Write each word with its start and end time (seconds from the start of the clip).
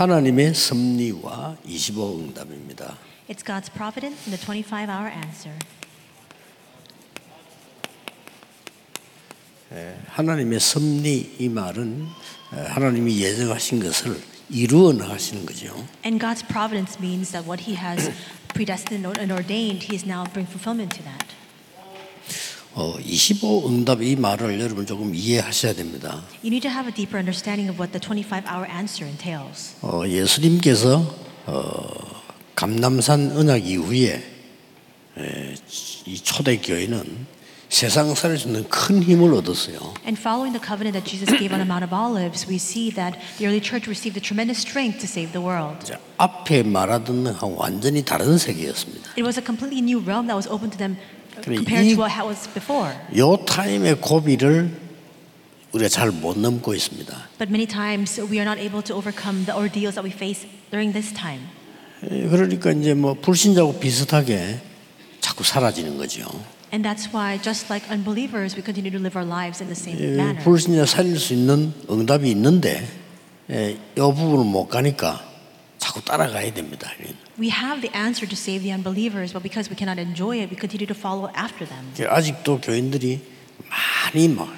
하나님의 0.00 0.54
섭리와 0.54 1.58
25 1.66 2.20
응답입니다. 2.20 2.96
It's 3.28 3.44
God's 3.44 3.70
providence 3.70 4.24
and 4.24 4.32
the 4.32 4.40
25 4.40 4.88
hour 4.88 5.12
answer. 5.12 5.58
하나님의 10.06 10.58
섭리 10.58 11.36
이 11.38 11.50
말은 11.50 12.06
하나님이 12.50 13.20
예정하신 13.20 13.80
것을 13.80 14.18
이루어 14.48 14.94
나가시는 14.94 15.44
거죠. 15.44 15.76
And 16.02 16.18
God's 16.18 16.48
providence 16.48 16.96
means 16.98 17.32
that 17.32 17.46
what 17.46 17.68
He 17.68 17.76
has 17.76 18.10
predestined 18.54 19.04
and 19.20 19.30
ordained, 19.30 19.84
He 19.84 19.96
is 19.96 20.06
now 20.06 20.24
bringing 20.32 20.48
fulfillment 20.48 20.96
to 20.96 21.04
that. 21.04 21.29
어, 22.74 22.94
25 23.04 23.68
응답 23.68 24.02
이 24.02 24.14
말을 24.16 24.60
여러분 24.60 24.86
조금 24.86 25.14
이해하셔야 25.14 25.72
됩니다. 25.74 26.22
You 26.44 26.48
need 26.48 26.60
to 26.62 26.70
have 26.70 26.86
a 26.88 26.94
deeper 26.94 27.18
understanding 27.18 27.68
of 27.70 27.80
what 27.80 27.90
the 27.92 28.00
25 28.00 28.46
hour 28.46 28.66
answer 28.70 29.08
entails. 29.08 29.74
어, 29.82 30.02
예수님께서 30.06 31.14
어, 31.46 32.22
감남산 32.54 33.36
언약 33.36 33.66
이후에 33.66 34.22
에, 35.18 35.54
이 36.06 36.20
초대 36.20 36.58
교회는 36.58 37.26
세상 37.68 38.14
살릴 38.14 38.38
수 38.38 38.48
있는 38.48 38.68
큰 38.68 39.02
힘을 39.02 39.32
얻었어요. 39.34 39.78
And 40.06 40.18
following 40.18 40.52
the 40.54 40.62
covenant 40.62 40.94
that 40.98 41.06
Jesus 41.06 41.30
gave 41.38 41.54
on 41.54 41.62
the 41.62 41.66
Mount 41.66 41.82
of 41.86 41.94
Olives, 41.94 42.46
we 42.46 42.56
see 42.56 42.90
that 42.94 43.18
the 43.38 43.46
early 43.46 43.62
church 43.62 43.86
received 43.86 44.18
a 44.18 44.22
tremendous 44.22 44.58
strength 44.58 44.98
to 44.98 45.06
save 45.06 45.30
the 45.30 45.42
world. 45.42 45.78
자, 45.86 45.98
앞에 46.18 46.62
말하던 46.64 47.38
완전히 47.54 48.04
다른 48.04 48.38
세계였습니다. 48.38 49.14
It 49.18 49.22
was 49.22 49.38
a 49.38 49.44
completely 49.44 49.82
new 49.82 50.02
realm 50.02 50.26
that 50.26 50.34
was 50.34 50.50
open 50.50 50.70
to 50.70 50.78
them 50.78 50.98
compared 51.42 51.86
이- 51.86 51.94
to 51.94 52.02
what 52.02 52.12
was 52.26 52.48
before. 52.52 52.92
요 53.16 53.36
타임의 53.44 54.00
고비를 54.00 54.70
우리가 55.72 55.88
잘 55.88 56.10
못 56.10 56.38
넘고 56.38 56.74
있습니다. 56.74 57.14
But 57.38 57.50
many 57.50 57.66
times 57.66 58.20
we 58.20 58.38
are 58.38 58.44
not 58.44 58.58
able 58.60 58.82
to 58.84 58.96
overcome 58.96 59.44
the 59.46 59.54
ordeals 59.56 59.94
that 59.94 60.02
we 60.04 60.10
face 60.10 60.46
during 60.70 60.92
this 60.92 61.14
time. 61.14 61.42
에, 62.02 62.26
그러니까 62.28 62.72
이제 62.72 62.94
뭐 62.94 63.14
불신자하고 63.14 63.78
비슷하게 63.78 64.58
자꾸 65.20 65.44
사라지는 65.44 65.96
거죠. 65.98 66.26
And 66.72 66.86
that's 66.86 67.12
why, 67.12 67.36
just 67.42 67.66
like 67.70 67.86
unbelievers, 67.90 68.54
we 68.56 68.62
continue 68.62 68.90
to 68.90 68.98
live 68.98 69.18
our 69.18 69.26
lives 69.26 69.60
in 69.62 69.66
the 69.72 69.78
same 69.78 69.98
에, 69.98 70.14
manner. 70.16 70.42
불신자 70.44 70.86
살릴 70.86 71.18
수 71.18 71.34
있는 71.34 71.72
응답이 71.90 72.30
있는데 72.30 72.82
에, 73.50 73.72
이 73.72 73.78
부분을 73.96 74.44
못 74.44 74.66
가니까 74.68 75.22
자꾸 75.90 76.04
따라가야 76.04 76.54
됩니다. 76.54 76.88
We 77.38 77.50
have 77.50 77.82
the 77.82 77.90
answer 77.98 78.28
to 78.28 78.38
save 78.38 78.62
the 78.62 78.70
unbelievers, 78.70 79.32
but 79.34 79.42
because 79.42 79.66
we 79.66 79.74
cannot 79.74 79.98
enjoy 79.98 80.38
it, 80.38 80.46
we 80.46 80.56
continue 80.56 80.86
to 80.86 80.94
follow 80.94 81.26
after 81.34 81.66
them. 81.66 81.82
아직도 81.98 82.60
교인들이 82.60 83.20
많이 83.66 84.28
막 84.28 84.54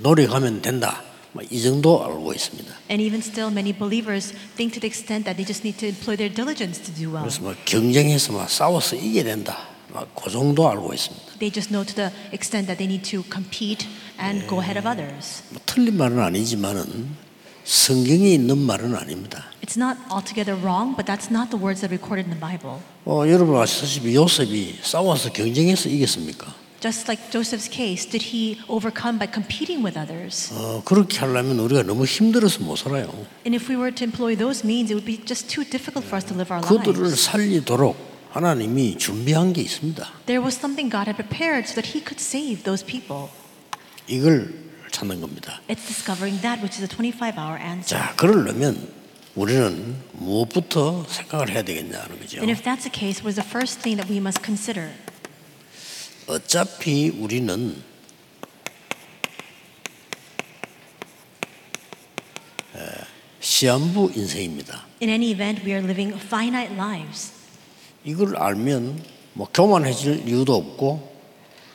노력하면 0.00 0.62
된다. 0.62 1.02
뭐이 1.32 1.60
정도 1.60 2.02
알고 2.02 2.32
있습니다. 2.32 2.72
And 2.88 3.02
even 3.04 3.20
still, 3.20 3.52
many 3.52 3.76
believers 3.76 4.32
think 4.56 4.72
to 4.72 4.80
the 4.80 4.88
extent 4.88 5.28
that 5.28 5.36
they 5.36 5.44
just 5.44 5.60
need 5.66 5.76
to 5.76 5.88
employ 5.92 6.16
their 6.16 6.32
diligence 6.32 6.80
to 6.80 6.94
do 6.94 7.12
well. 7.12 7.28
그래서 7.28 7.42
뭐 7.42 7.54
경쟁해서 7.66 8.32
막 8.32 8.48
싸워서 8.48 8.96
이겨야 8.96 9.24
된다. 9.24 9.68
막그 9.92 10.30
정도 10.30 10.70
알고 10.70 10.94
있습니다. 10.94 11.44
They 11.44 11.52
just 11.52 11.68
know 11.68 11.84
to 11.84 11.92
the 11.92 12.08
extent 12.32 12.72
that 12.72 12.80
they 12.80 12.88
need 12.88 13.04
to 13.12 13.20
compete 13.28 13.84
and 14.16 14.48
go 14.48 14.64
ahead 14.64 14.80
of 14.80 14.88
others. 14.88 15.44
뭐 15.50 15.60
틀린 15.66 15.98
말은 15.98 16.18
아니지만은 16.18 17.20
성경에 17.64 18.32
있는 18.32 18.56
말은 18.58 18.94
아닙니다. 18.94 19.52
It's 19.63 19.77
not 19.77 19.97
altogether 20.09 20.55
wrong, 20.55 20.95
but 20.95 21.05
that's 21.05 21.29
not 21.31 21.49
the 21.49 21.57
words 21.61 21.81
that 21.81 21.91
are 21.91 21.97
recorded 21.97 22.25
in 22.25 22.33
the 22.33 22.39
Bible. 22.39 22.79
어, 23.05 23.27
여러분 23.27 23.55
아시다시피 23.59 24.15
요셉이 24.15 24.79
싸워서 24.81 25.31
경쟁해서 25.31 25.89
이겼습니까? 25.89 26.53
Just 26.81 27.11
like 27.11 27.29
Joseph's 27.29 27.67
case, 27.67 28.07
did 28.09 28.31
he 28.31 28.55
overcome 28.69 29.19
by 29.19 29.27
competing 29.27 29.83
with 29.83 29.99
others? 29.99 30.49
어, 30.53 30.81
그렇게 30.85 31.19
하려면 31.19 31.59
우리가 31.59 31.83
너무 31.83 32.05
힘들어서 32.05 32.63
못 32.63 32.77
살아요. 32.77 33.09
And 33.45 33.51
if 33.53 33.67
we 33.69 33.75
were 33.75 33.93
to 33.93 34.05
employ 34.05 34.37
those 34.37 34.63
means, 34.63 34.87
it 34.87 34.95
would 34.95 35.05
be 35.05 35.19
just 35.25 35.49
too 35.51 35.67
difficult 35.67 36.07
for 36.07 36.15
us 36.15 36.23
to 36.31 36.35
live 36.37 36.47
our 36.53 36.63
그들을 36.63 37.03
lives. 37.03 37.25
살리도록 37.25 37.97
하나님이 38.31 38.97
준비한 38.97 39.51
게 39.51 39.61
있습니다. 39.61 40.07
There 40.25 40.39
was 40.39 40.55
something 40.55 40.87
God 40.89 41.09
had 41.11 41.19
prepared 41.19 41.67
so 41.67 41.75
that 41.81 41.91
He 41.91 41.99
could 41.99 42.21
save 42.23 42.63
those 42.63 42.85
people. 42.85 43.27
이걸 44.07 44.53
찾는 44.91 45.19
겁니다. 45.19 45.59
It's 45.67 45.85
discovering 45.85 46.39
that 46.41 46.63
which 46.63 46.79
is 46.79 46.83
a 46.83 46.87
25 46.87 47.35
hour 47.37 47.59
answer. 47.59 47.99
자, 47.99 48.15
그러려면 48.15 48.87
우리는 49.34 49.96
무엇부터 50.12 51.04
생각을 51.08 51.50
해야 51.50 51.62
되겠냐는 51.62 52.20
거죠. 52.20 52.38
And 52.38 52.50
if 52.50 52.62
that's 52.62 52.82
the 52.84 52.92
case, 52.92 53.20
what 53.24 53.30
is 53.30 53.34
the 53.36 53.48
first 53.48 53.80
thing 53.82 53.96
that 54.00 54.10
we 54.10 54.18
must 54.18 54.42
consider? 54.44 54.92
어차피 56.28 57.08
우리는 57.08 57.82
에, 62.76 62.78
시한부 63.40 64.12
인생입니다. 64.14 64.86
In 65.02 65.10
any 65.10 65.32
event, 65.32 65.62
we 65.64 65.72
are 65.72 65.84
living 65.84 66.16
finite 66.16 66.72
lives. 66.74 67.32
이걸 68.04 68.36
알면 68.36 69.02
뭐 69.32 69.48
교만해질 69.52 70.28
이유도 70.28 70.54
없고 70.54 71.12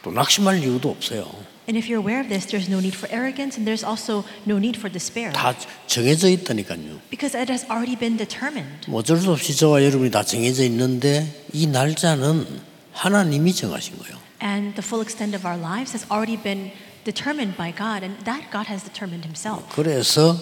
또 0.03 0.11
낙심할 0.11 0.59
이유도 0.63 0.89
없어요. 0.89 1.29
And 1.68 1.78
if 1.78 1.88
you're 1.88 1.98
aware 1.98 2.20
of 2.20 2.28
this, 2.28 2.44
there's 2.46 2.68
no 2.68 2.78
need 2.78 2.94
for 2.94 3.08
arrogance 3.10 3.56
and 3.56 3.66
there's 3.66 3.82
also 3.82 4.24
no 4.44 4.58
need 4.58 4.76
for 4.76 4.92
despair. 4.92 5.32
다 5.32 5.54
정해져 5.86 6.28
있다니까요. 6.28 7.00
Because 7.10 7.34
it 7.34 7.48
has 7.50 7.64
already 7.70 7.96
been 7.96 8.16
determined. 8.18 8.84
뭐 8.88 9.00
어쩔 9.00 9.16
수 9.18 9.32
없이 9.32 9.56
저와 9.56 9.82
여러분이 9.82 10.10
다 10.10 10.22
정해져 10.22 10.62
있는데 10.64 11.26
이 11.52 11.66
날짜는 11.66 12.46
하나님이 12.92 13.54
정하신 13.54 13.98
거예요. 13.98 14.18
And 14.42 14.74
the 14.76 14.84
full 14.84 15.00
extent 15.00 15.34
of 15.34 15.46
our 15.46 15.58
lives 15.58 15.92
has 15.96 16.04
already 16.12 16.36
been 16.36 16.70
determined 17.04 17.56
by 17.56 17.72
God, 17.72 18.04
and 18.04 18.22
that 18.24 18.50
God 18.52 18.68
has 18.68 18.84
determined 18.84 19.24
Himself. 19.24 19.64
그래서 19.74 20.36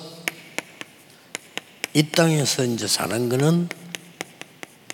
이 1.95 2.03
땅에서 2.03 2.65
이제 2.65 2.87
사는 2.89 3.29
거는 3.29 3.69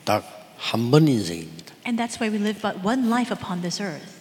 딱 0.04 0.24
한 0.60 0.90
번 0.90 1.08
인생입니다. 1.08 1.72
And 1.86 1.96
that's 1.96 2.20
why 2.20 2.28
we 2.28 2.36
live 2.36 2.60
but 2.60 2.84
one 2.84 3.08
life 3.08 3.32
upon 3.32 3.62
this 3.62 3.80
earth. 3.80 4.11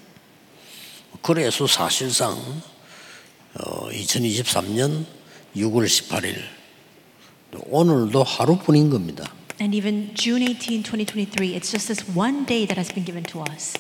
그래서 1.21 1.67
사실상 1.67 2.33
어, 3.55 3.89
2023년 3.91 5.05
6월 5.57 5.87
18일 5.87 6.37
오늘도 7.67 8.23
하루뿐인 8.23 8.89
겁니다. 8.91 9.31
And 9.61 9.77
even 9.77 10.15
June 10.15 10.43
18, 10.43 10.83
2023, 10.83 11.55
it's 11.55 11.71
just 11.71 11.89
this 11.89 12.05
one 12.17 12.45
day 12.47 12.67
that 12.67 12.79
has 12.79 12.93
been 12.93 13.05
given 13.05 13.23
to 13.25 13.45
us. 13.53 13.75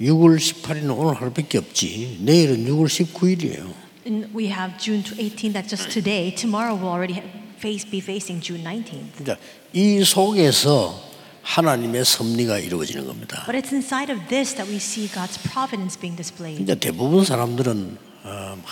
6월 0.00 0.36
18일은 0.38 0.96
오늘 0.96 1.14
하루밖에 1.14 1.58
없지. 1.58 2.18
내일은 2.20 2.66
6월 2.66 2.86
19일이에요. 2.86 3.72
And 4.06 4.28
we 4.36 4.46
have 4.46 4.78
June 4.78 5.02
18, 5.02 5.52
that's 5.52 5.70
just 5.70 5.90
today. 5.90 6.30
Tomorrow 6.30 6.76
we'll 6.76 6.92
already 6.92 7.22
face, 7.58 7.84
be 7.88 7.98
facing 7.98 8.40
June 8.40 8.62
19th. 8.62 9.24
그러니까 9.24 9.36
이 9.72 10.04
속에서 10.04 11.05
하나님의 11.46 12.04
섭리가 12.04 12.58
이루어지는 12.58 13.06
겁니다. 13.06 13.44
But 13.46 13.56
it's 13.56 13.72
inside 13.72 14.12
of 14.12 14.20
this 14.28 14.54
that 14.56 14.68
we 14.68 14.76
see 14.76 15.08
God's 15.08 15.38
providence 15.38 15.98
being 15.98 16.16
displayed. 16.16 16.60
이제 16.60 16.74
대부분 16.74 17.24
사람들은 17.24 17.98
어, 18.24 18.58
막 18.60 18.66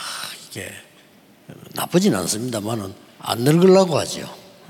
이게 0.50 0.72
나쁘진 1.74 2.14
않습니다만은 2.16 2.92
안 3.20 3.38
늙으려고 3.38 3.96
하죠. 3.98 4.22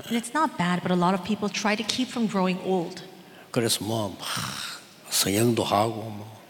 And 0.05 0.15
it's 0.15 0.29
not 0.37 0.55
bad, 0.55 0.83
but 0.83 0.93
a 0.93 0.97
lot 0.97 1.17
of 1.17 1.25
people 1.25 1.49
try 1.51 1.75
to 1.75 1.83
keep 1.83 2.09
from 2.11 2.29
growing 2.29 2.61
old. 2.63 3.01
그래서 3.49 3.83
뭐막 3.83 4.19
성형도 5.09 5.63
하고 5.63 6.03
뭐 6.03 6.41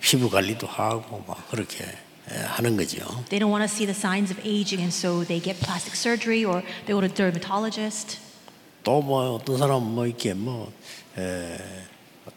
피부 0.00 0.30
관리도 0.30 0.68
하고 0.68 1.24
막 1.26 1.50
그렇게 1.50 1.84
예, 2.30 2.36
하는 2.36 2.76
거죠. 2.76 3.02
They 3.28 3.40
don't 3.40 3.50
want 3.50 3.66
to 3.66 3.68
see 3.68 3.84
the 3.84 3.96
signs 3.98 4.30
of 4.30 4.38
aging, 4.46 4.78
and 4.78 4.94
so 4.94 5.26
they 5.26 5.42
get 5.42 5.58
plastic 5.58 5.98
surgery 5.98 6.44
or 6.44 6.62
they 6.86 6.94
go 6.94 7.00
to 7.00 7.08
dermatologist. 7.08 8.29
또 8.82 9.00
뭐 9.02 9.34
어떤 9.34 9.58
사람은 9.58 9.82
뭐 9.94 10.06
이렇게 10.06 10.34
뭐 10.34 10.70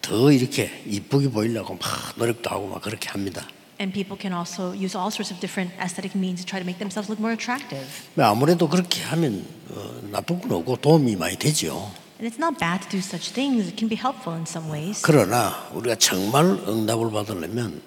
더 0.02 0.32
이렇게 0.32 0.70
이쁘게 0.86 1.30
보이려고 1.30 1.76
막 1.76 2.14
노력도 2.18 2.50
하고 2.50 2.68
막 2.68 2.82
그렇게 2.82 3.10
합니다. 3.10 3.48
And 3.80 3.94
people 3.94 4.18
can 4.20 4.34
also 4.38 4.72
use 4.74 4.96
all 4.98 5.08
sorts 5.12 5.32
of 5.32 5.40
different 5.40 5.74
aesthetic 5.82 6.16
means 6.18 6.44
to 6.44 6.46
try 6.46 6.60
to 6.60 6.66
make 6.66 6.78
themselves 6.80 7.10
look 7.10 7.20
more 7.20 7.34
attractive. 7.34 7.86
아무래도 8.18 8.68
그렇게 8.70 9.02
하면 9.04 9.46
어, 9.70 10.02
나쁜 10.12 10.40
건 10.42 10.52
없고 10.54 10.78
도움이 10.78 11.16
많이 11.16 11.38
되죠. 11.38 11.92
And 12.20 12.28
it's 12.28 12.40
not 12.40 12.60
bad 12.60 12.82
to 12.84 12.90
do 12.90 13.00
such 13.00 13.34
things. 13.34 13.68
It 13.68 13.76
can 13.78 13.90
be 13.90 13.98
helpful 13.98 14.36
in 14.38 14.46
some 14.48 14.72
ways. 14.72 15.02
그러나 15.02 15.68
우리가 15.74 15.96
정말 15.96 16.46
응답을 16.46 17.12
받으려면 17.12 17.82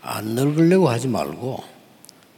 안 0.00 0.24
늙으려고 0.34 0.88
하지 0.88 1.08
말고 1.08 1.64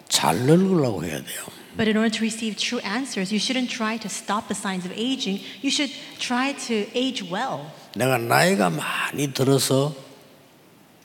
잘 0.09 0.37
늙으려고 0.39 1.05
해야 1.05 1.19
돼요. 1.19 1.43
But 1.76 1.88
in 1.88 1.96
order 1.96 2.10
to 2.10 2.22
receive 2.22 2.58
true 2.58 2.80
answers, 2.80 3.32
you 3.32 3.40
shouldn't 3.40 3.70
try 3.70 3.98
to 3.98 4.10
stop 4.10 4.48
the 4.48 4.56
signs 4.56 4.86
of 4.86 4.92
aging. 4.92 5.40
You 5.62 5.72
should 5.72 5.92
try 6.20 6.54
to 6.68 6.86
age 6.94 7.24
well. 7.24 7.72
내가 7.96 8.18
나이가 8.18 8.70
많이 8.70 9.34
들어서 9.34 9.96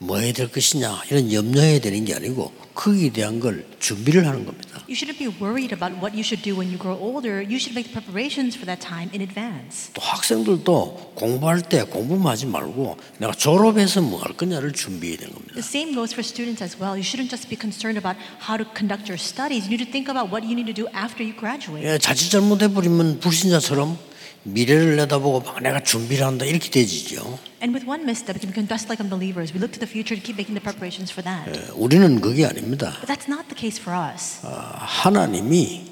뭐 0.02 0.18
해야 0.18 0.32
될 0.32 0.50
것이냐 0.50 1.02
이런 1.10 1.32
염려해야 1.32 1.80
되는 1.80 2.04
게 2.04 2.14
아니고 2.14 2.52
거기에 2.74 3.10
대한 3.10 3.38
걸 3.38 3.64
준비를 3.78 4.26
하는 4.26 4.44
겁니다. 4.44 4.82
You 4.88 4.96
shouldn't 4.96 5.18
be 5.18 5.28
worried 5.28 5.72
about 5.72 5.94
what 6.02 6.12
you 6.16 6.24
should 6.26 6.42
do 6.42 6.58
when 6.58 6.68
you 6.72 6.78
grow 6.78 6.98
older. 6.98 7.38
You 7.38 7.56
should 7.56 7.72
make 7.76 7.92
the 7.92 7.94
preparations 8.02 8.58
for 8.58 8.66
that 8.66 8.82
time 8.82 9.10
in 9.14 9.22
advance. 9.22 9.92
또 9.94 10.02
학생들도 10.02 11.12
공부할 11.14 11.62
때 11.62 11.84
공부만 11.84 12.32
하지 12.32 12.46
말고 12.46 12.96
내가 13.18 13.32
졸업해서 13.32 14.00
뭐 14.02 14.20
할 14.22 14.32
거냐를 14.36 14.72
준비해야 14.72 15.18
되는 15.18 15.32
겁니다. 15.34 15.54
The 15.54 15.62
same 15.64 15.94
goes 15.94 16.12
for 16.12 16.24
students 16.26 16.64
as 16.64 16.74
well. 16.80 16.98
You 16.98 17.06
shouldn't 17.06 17.30
just 17.30 17.46
be 17.48 17.54
concerned 17.56 17.96
about 18.00 18.18
how 18.42 18.58
to 18.58 18.66
conduct 18.74 19.06
your 19.06 19.20
studies. 19.20 19.70
You 19.70 19.76
need 19.78 19.84
to 19.86 19.90
think 19.90 20.10
about 20.10 20.32
what 20.34 20.42
you 20.42 20.58
need 20.58 20.66
to 20.66 20.74
do 20.74 20.90
after 20.90 21.22
you 21.22 21.36
graduate. 21.38 21.86
예, 21.86 21.98
자칫 21.98 22.30
잘못해 22.30 22.66
버리면 22.72 23.20
불신자처럼 23.20 23.96
미래를 24.44 24.96
내다보고 24.96 25.40
막 25.40 25.62
내가 25.62 25.80
준비를 25.80 26.26
한다 26.26 26.44
이렇게 26.44 26.70
되지죠. 26.70 27.38
And 27.62 27.74
with 27.74 27.86
one 27.88 28.02
misstep, 28.02 28.38
we 28.44 28.52
can 28.52 28.66
just 28.66 28.86
like 28.88 28.98
unbelievers. 29.00 29.54
We 29.54 29.60
look 29.60 29.72
to 29.72 29.80
the 29.80 29.88
future 29.88 30.18
to 30.18 30.22
keep 30.22 30.34
making 30.34 30.58
the 30.58 30.62
preparations 30.62 31.12
for 31.12 31.22
that. 31.22 31.46
예, 31.46 31.70
우리는 31.74 32.20
그게 32.20 32.44
아닙니다. 32.44 32.96
But 33.00 33.06
that's 33.06 33.30
not 33.30 33.46
the 33.48 33.56
case 33.58 33.80
for 33.80 33.94
us. 33.94 34.40
아, 34.42 34.82
하나님이 34.82 35.86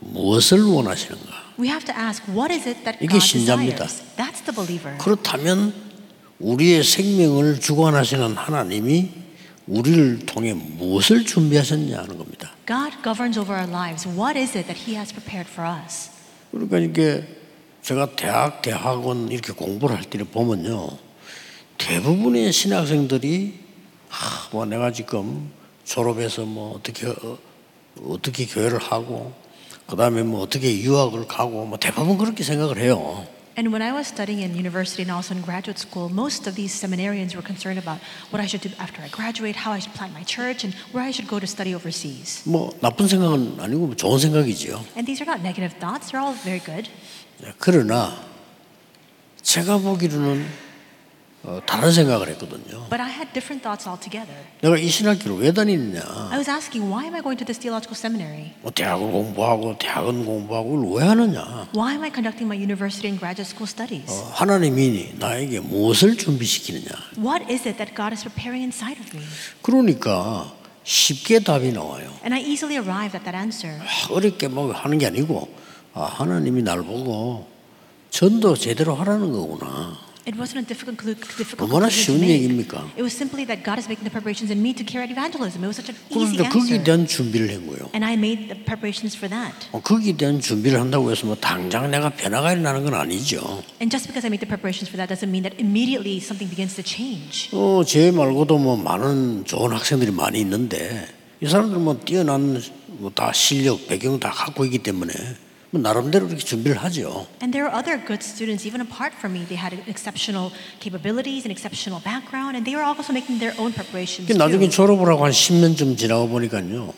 무엇을 0.00 0.62
원하시는가? 0.62 1.58
We 1.58 1.68
have 1.68 1.84
to 1.86 1.94
ask, 1.94 2.22
what 2.30 2.54
is 2.54 2.68
it 2.68 2.84
that 2.84 2.98
이게 3.02 3.18
God 3.18 3.26
신자입니다. 3.26 3.86
desires? 3.86 4.04
That's 4.16 4.44
the 4.46 4.54
believer. 4.54 4.96
그렇다면 4.98 5.74
우리의 6.38 6.84
생명을 6.84 7.58
주관하시는 7.58 8.36
하나님이 8.36 9.10
우리를 9.66 10.20
통해 10.24 10.54
무엇을 10.54 11.24
준비하셨냐 11.26 11.98
하는 11.98 12.16
겁니다. 12.16 12.52
God 12.66 12.96
governs 13.02 13.36
over 13.36 13.58
our 13.58 13.68
lives. 13.68 14.06
What 14.06 14.38
is 14.38 14.56
it 14.56 14.68
that 14.68 14.86
He 14.86 14.94
has 14.94 15.12
prepared 15.12 15.50
for 15.50 15.66
us? 15.66 16.10
그러니까 16.52 16.78
이게 16.78 17.37
제가 17.88 18.16
대학, 18.16 18.60
대학원 18.60 19.32
이렇게 19.32 19.54
공부를 19.54 19.96
할 19.96 20.04
때를 20.04 20.26
보면요. 20.26 20.90
대부분의 21.78 22.52
신학생들이 22.52 23.54
아, 24.10 24.48
뭐 24.52 24.66
내가 24.66 24.92
지금 24.92 25.50
졸업해서 25.86 26.44
뭐 26.44 26.76
어떻게 26.76 27.06
어, 27.06 27.38
어떻게 28.04 28.44
교회를 28.44 28.78
하고 28.78 29.32
그 29.86 29.96
다음에 29.96 30.22
뭐 30.22 30.42
어떻게 30.42 30.78
유학을 30.82 31.26
가고 31.28 31.64
뭐 31.64 31.78
대부분 31.78 32.18
그렇게 32.18 32.44
생각을 32.44 32.76
해요. 32.76 33.26
And 33.56 33.72
when 33.72 33.80
I 33.80 33.90
was 33.96 34.06
studying 34.06 34.44
in 34.44 34.52
university 34.54 35.00
and 35.00 35.10
also 35.10 35.34
in 35.34 35.42
graduate 35.42 35.80
school, 35.80 36.12
most 36.12 36.46
of 36.46 36.54
these 36.54 36.76
seminarians 36.76 37.34
were 37.34 37.42
concerned 37.42 37.80
about 37.80 38.04
what 38.28 38.38
I 38.38 38.46
should 38.46 38.60
do 38.60 38.68
after 38.76 39.00
I 39.00 39.08
graduate, 39.08 39.56
how 39.56 39.72
I 39.72 39.80
should 39.80 39.96
plant 39.96 40.12
my 40.12 40.28
church, 40.28 40.62
and 40.62 40.76
where 40.92 41.02
I 41.02 41.10
should 41.10 41.26
go 41.26 41.40
to 41.40 41.48
study 41.48 41.72
overseas. 41.72 42.44
뭐 42.44 42.68
나쁜 42.84 43.08
생각은 43.08 43.56
아니고 43.58 43.96
좋은 43.96 44.20
생각이지요. 44.20 44.76
And 44.92 45.08
these 45.08 45.24
are 45.24 45.26
not 45.26 45.40
negative 45.40 45.72
thoughts, 45.80 46.12
they're 46.12 46.20
all 46.20 46.36
very 46.44 46.60
good. 46.60 46.92
네, 47.38 47.52
그러나 47.58 48.16
제가 49.42 49.78
보기로는 49.78 50.68
어, 51.44 51.60
다른 51.64 51.92
생각을 51.92 52.28
했거든요. 52.30 52.88
But 52.90 53.00
I 53.00 53.08
had 53.10 53.32
different 53.32 53.62
thoughts 53.62 53.88
altogether. 53.88 54.34
내가 54.60 54.76
이 54.76 54.88
신학교를 54.88 55.38
왜 55.38 55.52
다니느냐? 55.52 56.02
I 56.30 56.36
was 56.36 56.50
asking, 56.50 56.90
why 56.92 57.06
am 57.06 57.14
I 57.14 57.22
going 57.22 57.38
to 57.38 57.46
this 57.46 57.60
theological 57.60 57.94
seminary? 57.94 58.52
뭐 58.60 58.72
대학을 58.72 59.06
공부하고 59.06 59.78
대학원 59.78 60.24
공부하고 60.26 60.94
왜 60.96 61.04
하느냐? 61.04 61.68
Why 61.76 61.92
am 61.94 62.02
I 62.02 62.10
conducting 62.10 62.50
my 62.50 62.58
university 62.58 63.06
and 63.06 63.20
graduate 63.22 63.46
school 63.46 63.70
studies? 63.70 64.10
어, 64.10 64.32
하나님이 64.34 65.14
나에게 65.16 65.60
무엇을 65.60 66.18
준비시키느냐? 66.18 66.90
What 67.16 67.46
is 67.46 67.68
it 67.68 67.78
that 67.78 67.94
God 67.94 68.10
is 68.12 68.26
preparing 68.26 68.66
inside 68.66 68.98
of 69.00 69.16
me? 69.16 69.22
그러니까 69.62 70.52
쉽게 70.82 71.38
답이 71.38 71.70
나와요. 71.72 72.10
And 72.26 72.34
I 72.34 72.42
easily 72.42 72.76
arrived 72.76 73.14
at 73.16 73.22
that 73.24 73.38
answer. 73.38 73.78
아, 73.78 74.12
어렵게 74.12 74.48
뭐 74.48 74.72
하는 74.72 74.98
게 74.98 75.06
아니고 75.06 75.48
아, 75.98 76.04
하나님이 76.04 76.62
날 76.62 76.82
보고 76.84 77.48
전도 78.10 78.54
제대로 78.54 78.94
하라는 78.94 79.32
거구나. 79.32 79.98
It 80.28 80.38
wasn't 80.38 80.58
a 80.60 80.66
difficult, 80.66 81.18
difficult 81.40 81.58
얼마나 81.64 81.88
쉬운. 81.90 82.20
얘기입니까? 82.22 82.84
It 82.94 83.02
was 83.02 83.16
simply 83.16 83.42
that 83.48 83.64
God 83.64 83.80
is 83.80 83.88
making 83.90 84.04
the 84.06 84.12
preparations 84.12 84.52
in 84.52 84.60
me 84.62 84.70
to 84.76 84.84
carry 84.86 85.02
out 85.02 85.10
evangelism. 85.10 85.64
It 85.64 85.66
was 85.66 85.80
such 85.80 85.90
an 85.90 85.96
easy 86.14 86.36
그런데 86.38 86.52
거기에 86.54 86.78
answer. 86.78 86.84
대한 86.84 87.06
준비를 87.08 87.48
한 87.50 87.66
거예요. 87.66 87.90
And 87.96 88.04
I 88.06 88.14
made 88.14 88.46
the 88.46 88.62
preparations 88.62 89.16
for 89.18 89.26
that. 89.26 89.56
어, 89.72 89.80
거기에 89.82 90.14
대한 90.14 90.38
준비를 90.38 90.78
한다고 90.78 91.10
해서 91.10 91.26
뭐 91.26 91.34
당장 91.34 91.90
내가 91.90 92.10
변화가 92.10 92.52
일어나는 92.52 92.84
건 92.84 92.94
아니죠. 92.94 93.40
And 93.82 93.90
just 93.90 94.06
because 94.06 94.22
I 94.22 94.30
made 94.30 94.38
the 94.44 94.46
preparations 94.46 94.86
for 94.86 95.00
that 95.02 95.10
doesn't 95.10 95.32
mean 95.34 95.42
that 95.48 95.58
immediately 95.58 96.22
something 96.22 96.46
begins 96.46 96.76
to 96.78 96.84
change. 96.86 97.50
어, 97.56 97.82
제 97.82 98.12
말고도 98.12 98.58
뭐 98.58 98.76
많은 98.76 99.46
좋은 99.48 99.72
학생들이 99.72 100.12
많이 100.12 100.38
있는데 100.44 101.08
이 101.42 101.48
사람들 101.48 101.78
뭐 101.80 101.98
뛰어난 102.04 102.60
뭐다 103.00 103.32
실력 103.32 103.88
배경 103.88 104.20
다 104.20 104.28
갖고 104.30 104.66
있기 104.66 104.78
때문에 104.84 105.14
뭐 105.70 105.80
나름대로 105.82 106.26
이렇게 106.28 106.42
준비를 106.42 106.78
하죠. 106.78 107.26
And 107.42 107.52
there 107.52 107.68
are 107.68 107.74
other 107.76 108.00
good 108.00 108.24
students, 108.24 108.66
even 108.66 108.80
apart 108.80 109.14
from 109.18 109.36
me. 109.36 109.44
They 109.46 109.60
had 109.60 109.76
exceptional 109.86 110.50
capabilities 110.80 111.44
and 111.44 111.52
exceptional 111.52 112.00
background, 112.02 112.56
and 112.56 112.64
they 112.64 112.72
were 112.74 112.86
also 112.86 113.12
making 113.12 113.38
their 113.38 113.52
own 113.60 113.72
preparations. 113.74 114.32
나중에. 114.32 114.68
졸업을 114.70 115.08
하고 115.12 115.24
한 115.26 115.32
10년쯤 115.32 115.98
지나고 115.98 116.28
보니까요. 116.28 116.94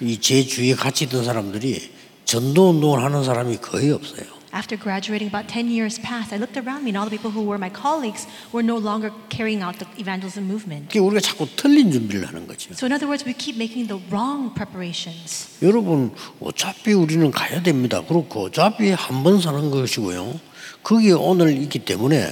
이 0.00 0.18
제 0.18 0.42
주위에 0.44 0.74
같이 0.74 1.04
있던 1.04 1.24
사람들이 1.24 1.90
전도 2.24 2.70
운동을 2.70 3.04
하는 3.04 3.22
사람이 3.22 3.58
거의 3.58 3.92
없어요. 3.92 4.26
After 4.53 4.77
graduating, 4.79 5.27
about 5.27 5.49
10 5.51 5.67
years 5.67 5.99
passed, 5.99 6.31
I 6.31 6.37
looked 6.39 6.55
around 6.55 6.83
me, 6.87 6.89
and 6.89 6.97
all 6.97 7.03
the 7.05 7.11
people 7.11 7.31
who 7.31 7.43
were 7.43 7.59
my 7.59 7.69
colleagues 7.69 8.25
were 8.53 8.63
no 8.63 8.77
longer 8.79 9.11
carrying 9.29 9.61
out 9.61 9.77
the 9.77 9.85
evangelism 9.99 10.47
movement. 10.47 10.87
그게 10.87 10.99
우리가 10.99 11.19
자꾸 11.19 11.45
틀린 11.55 11.91
준비를 11.91 12.25
하는 12.27 12.47
거죠. 12.47 12.71
So, 12.73 12.87
in 12.87 12.93
other 12.93 13.07
words, 13.11 13.25
we 13.27 13.33
keep 13.35 13.57
making 13.59 13.87
the 13.87 13.99
wrong 14.09 14.53
preparations. 14.55 15.59
여러분 15.61 16.11
어차피 16.39 16.93
우리는 16.93 17.29
가야 17.31 17.61
됩니다. 17.61 18.01
그렇고 18.01 18.45
어차피 18.45 18.91
한 18.91 19.23
번 19.23 19.41
사는 19.41 19.69
것이고요. 19.69 20.39
거기에 20.83 21.11
오늘 21.11 21.51
있기 21.57 21.79
때문에 21.79 22.31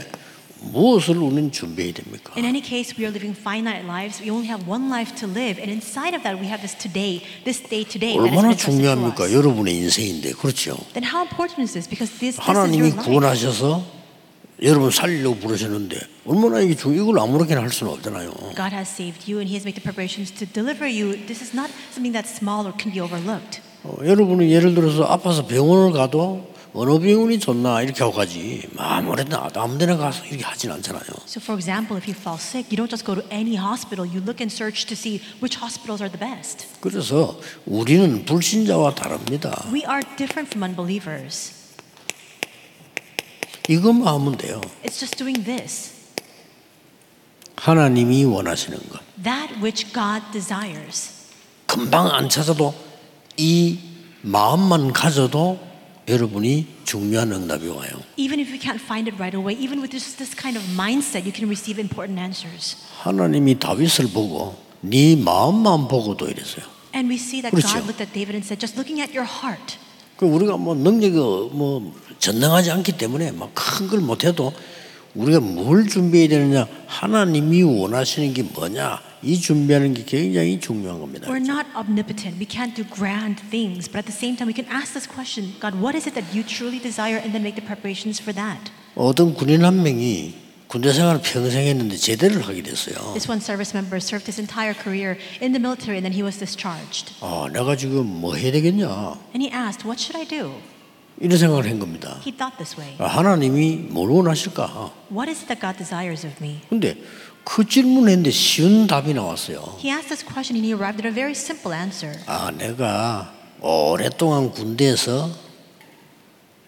무엇을 0.62 1.16
우리는 1.16 1.50
준비해야 1.50 1.94
됩니까? 1.94 2.34
In 2.36 2.44
any 2.44 2.60
case, 2.62 2.94
we 2.98 3.04
are 3.08 3.12
living 3.12 3.32
finite 3.38 3.84
lives. 3.86 4.20
We 4.22 4.30
only 4.30 4.48
have 4.48 4.68
one 4.68 4.88
life 4.88 5.14
to 5.16 5.26
live, 5.26 5.58
and 5.60 5.72
inside 5.72 6.14
of 6.14 6.22
that, 6.22 6.36
we 6.38 6.46
have 6.48 6.60
this 6.60 6.76
today, 6.76 7.22
this 7.44 7.62
day 7.64 7.84
today 7.84 8.18
얼마나 8.18 8.54
중요합니까? 8.54 9.32
여러분의 9.32 9.76
인생인데 9.76 10.32
그렇죠. 10.32 10.76
Then 10.92 11.04
how 11.08 11.24
important 11.24 11.64
is 11.64 11.72
this? 11.72 11.88
Because 11.88 12.12
this, 12.20 12.36
this 12.36 12.38
is 12.38 12.40
하나님이 12.40 12.92
your 12.92 12.96
life. 12.96 13.08
구원하셔서 13.08 14.00
여러분 14.62 14.90
살리려고 14.90 15.36
부르셨는데 15.40 15.96
얼마나 16.26 16.60
이게 16.60 16.76
중 16.76 16.94
이걸 16.94 17.18
아무렇게나 17.18 17.62
할 17.62 17.70
수는 17.70 17.92
없잖아요. 17.94 18.30
God 18.54 18.76
has 18.76 18.92
saved 18.92 19.24
you, 19.24 19.40
and 19.40 19.48
He 19.48 19.56
has 19.56 19.64
made 19.64 19.72
the 19.72 19.82
preparations 19.82 20.28
to 20.36 20.44
deliver 20.44 20.84
you. 20.84 21.16
This 21.26 21.40
is 21.40 21.56
not 21.56 21.72
something 21.96 22.12
that's 22.12 22.28
small 22.28 22.68
or 22.68 22.76
can 22.76 22.92
be 22.92 23.00
overlooked. 23.00 23.62
어, 23.82 23.96
여러분은 24.04 24.50
예를 24.50 24.74
들어서 24.74 25.04
아파서 25.04 25.46
병원을 25.46 25.92
가도 25.92 26.49
어느 26.72 26.98
병원이 27.00 27.40
좋나 27.40 27.82
이렇게 27.82 28.04
하고 28.04 28.14
가지 28.14 28.62
아무래도 28.76 29.36
아무 29.54 29.76
데나 29.76 29.96
가서 29.96 30.24
이렇게 30.26 30.44
하진 30.44 30.70
않잖아요. 30.70 31.02
So, 31.26 31.42
for 31.42 31.58
example, 31.58 31.98
if 31.98 32.06
you 32.06 32.14
fall 32.14 32.38
sick, 32.38 32.70
you 32.70 32.76
don't 32.76 32.88
just 32.90 33.04
go 33.04 33.14
to 33.14 33.26
any 33.30 33.56
hospital. 33.56 34.06
You 34.06 34.22
look 34.22 34.40
and 34.40 34.52
search 34.52 34.86
to 34.86 34.94
see 34.94 35.20
which 35.42 35.58
hospitals 35.58 36.00
are 36.00 36.10
the 36.10 36.18
best. 36.18 36.68
그래서 36.80 37.38
우리는 37.66 38.24
불신자와 38.24 38.94
다릅니다. 38.94 39.50
We 39.72 39.82
are 39.82 40.02
different 40.16 40.46
from 40.46 40.62
unbelievers. 40.62 41.58
이것만 43.68 44.06
하면 44.06 44.36
돼요. 44.36 44.60
It's 44.84 44.98
just 44.98 45.16
doing 45.16 45.44
this. 45.44 45.92
하나님이 47.56 48.24
원하시는 48.24 48.78
것. 48.88 49.00
That 49.22 49.58
which 49.60 49.92
God 49.92 50.22
desires. 50.32 51.10
금방 51.66 52.08
안 52.08 52.28
찾아도 52.28 52.74
이 53.36 53.78
마음만 54.22 54.92
가져도 54.92 55.69
여러분이 56.08 56.66
중요한 56.84 57.32
응답이 57.32 57.68
와요. 57.68 57.90
Even 58.16 58.40
if 58.40 58.50
you 58.50 58.58
can't 58.58 58.80
find 58.80 59.08
it 59.08 59.16
right 59.20 59.36
away, 59.36 59.54
even 59.54 59.78
with 59.80 59.90
just 59.92 60.18
this 60.18 60.34
kind 60.34 60.56
of 60.58 60.64
mindset, 60.74 61.24
you 61.24 61.32
can 61.32 61.46
receive 61.48 61.78
important 61.80 62.18
answers. 62.18 62.76
하나님이 63.02 63.58
다윗을 63.58 64.10
보고 64.12 64.56
네 64.80 65.14
마음만 65.16 65.88
보고도 65.88 66.26
이랬어요. 66.28 66.64
And 66.94 67.06
we 67.08 67.16
see 67.16 67.42
that 67.42 67.54
그렇죠. 67.54 67.78
God 67.78 67.86
looked 67.86 68.02
at 68.02 68.12
David 68.12 68.34
and 68.34 68.44
said, 68.44 68.58
just 68.58 68.74
looking 68.76 69.00
at 69.00 69.14
your 69.16 69.28
heart. 69.28 69.78
그 70.16 70.26
우리가 70.26 70.56
뭐 70.56 70.74
능력이 70.74 71.16
뭐 71.54 71.94
전능하지 72.18 72.70
않기 72.72 72.92
때문에 72.98 73.30
막 73.32 73.54
큰 73.54 73.88
걸 73.88 74.00
못해도 74.00 74.52
우리가 75.14 75.40
뭘 75.40 75.88
준비해야 75.88 76.28
되느냐 76.28 76.66
하나님이 76.86 77.62
원하시는 77.62 78.32
게 78.34 78.42
뭐냐 78.42 79.00
이 79.22 79.38
준비하는 79.38 79.92
게 79.94 80.04
굉장히 80.04 80.58
중요한 80.60 80.98
겁니다. 81.00 81.28
We're 81.28 81.44
not 81.44 81.68
omnipotent. 81.76 82.38
We 82.38 82.46
can't 82.48 82.74
do 82.74 82.84
grand 82.88 83.42
things. 83.50 83.88
But 83.90 84.00
at 84.00 84.06
the 84.06 84.16
same 84.16 84.36
time, 84.36 84.48
we 84.48 84.54
can 84.56 84.66
ask 84.72 84.94
this 84.94 85.06
question 85.08 85.54
God, 85.60 85.76
what 85.76 85.96
is 85.96 86.08
it 86.08 86.14
that 86.14 86.32
you 86.34 86.42
truly 86.42 86.80
desire? 86.80 87.20
And 87.20 87.32
then 87.32 87.42
make 87.42 87.56
the 87.56 87.64
preparations 87.66 88.20
for 88.20 88.32
that. 88.34 88.70
어떤 88.96 89.34
군인 89.34 89.64
한 89.64 89.82
명이 89.82 90.34
군대 90.68 90.92
생활을 90.92 91.20
평생 91.22 91.66
했는데 91.66 91.96
제대를 91.96 92.46
하게 92.46 92.62
됐어요. 92.62 92.94
This 93.12 93.28
one 93.28 93.42
service 93.42 93.76
member 93.76 93.98
served 93.98 94.30
his 94.30 94.40
entire 94.40 94.72
career 94.72 95.18
in 95.42 95.52
the 95.52 95.58
military 95.60 95.98
and 95.98 96.06
then 96.06 96.14
he 96.14 96.22
was 96.22 96.38
discharged. 96.38 97.12
아, 97.20 97.48
내가 97.52 97.76
지금 97.76 98.06
뭐 98.06 98.36
해야 98.36 98.52
되겠냐 98.52 98.86
And 99.34 99.42
he 99.42 99.50
asked, 99.50 99.84
What 99.84 100.00
should 100.00 100.16
I 100.16 100.24
do? 100.24 100.54
이런 101.20 101.36
생각을 101.36 101.68
한 101.68 101.78
겁니다. 101.78 102.20
He 102.24 102.32
thought 102.32 102.56
this 102.56 102.78
way 102.80 102.94
아, 102.98 103.06
하나님이 103.06 103.88
뭘 103.90 104.10
원하실까? 104.10 104.92
What 105.12 105.28
is 105.28 105.42
it 105.42 105.48
that 105.48 105.60
God 105.60 105.76
desires 105.76 106.24
of 106.24 106.36
me? 106.40 106.60
근데 106.70 106.96
그 107.44 107.66
질문했는데 107.66 108.30
쉬운 108.30 108.86
답이 108.86 109.14
나왔어요. 109.14 109.78
He 109.82 109.90
asked 109.90 110.08
this 110.08 110.24
question 110.24 110.56
and 110.56 110.64
he 110.64 110.72
arrived 110.74 111.00
at 111.00 111.08
a 111.08 111.12
very 111.14 111.32
simple 111.32 111.76
answer. 111.76 112.18
아, 112.26 112.50
내가 112.50 113.32
오랫동안 113.60 114.50
군대에서 114.50 115.30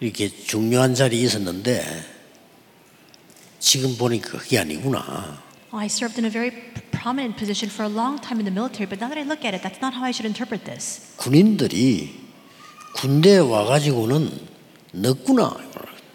이렇게 0.00 0.29
중요한 0.29 0.95
자리에 0.95 1.21
있었는데 1.23 1.85
지금 3.61 3.97
보니까 3.97 4.38
그게 4.38 4.59
아니구나. 4.59 5.41
Oh, 5.73 5.79
I 5.81 5.87
served 5.87 6.19
in 6.19 6.26
a 6.26 6.31
very 6.31 6.50
prominent 6.91 7.37
position 7.38 7.71
for 7.71 7.88
a 7.88 7.88
long 7.88 8.21
time 8.21 8.38
in 8.41 8.45
the 8.45 8.52
military, 8.52 8.85
but 8.85 9.00
now 9.00 9.09
that 9.09 9.17
I 9.17 9.23
look 9.25 9.45
at 9.47 9.55
it, 9.55 9.62
that's 9.62 9.81
not 9.81 9.95
how 9.95 10.05
I 10.05 10.11
should 10.12 10.26
interpret 10.26 10.64
this. 10.67 11.17
군인들이 11.17 12.21
군대에 12.97 13.38
와가지고는 13.38 14.31
늦구나. 14.93 15.57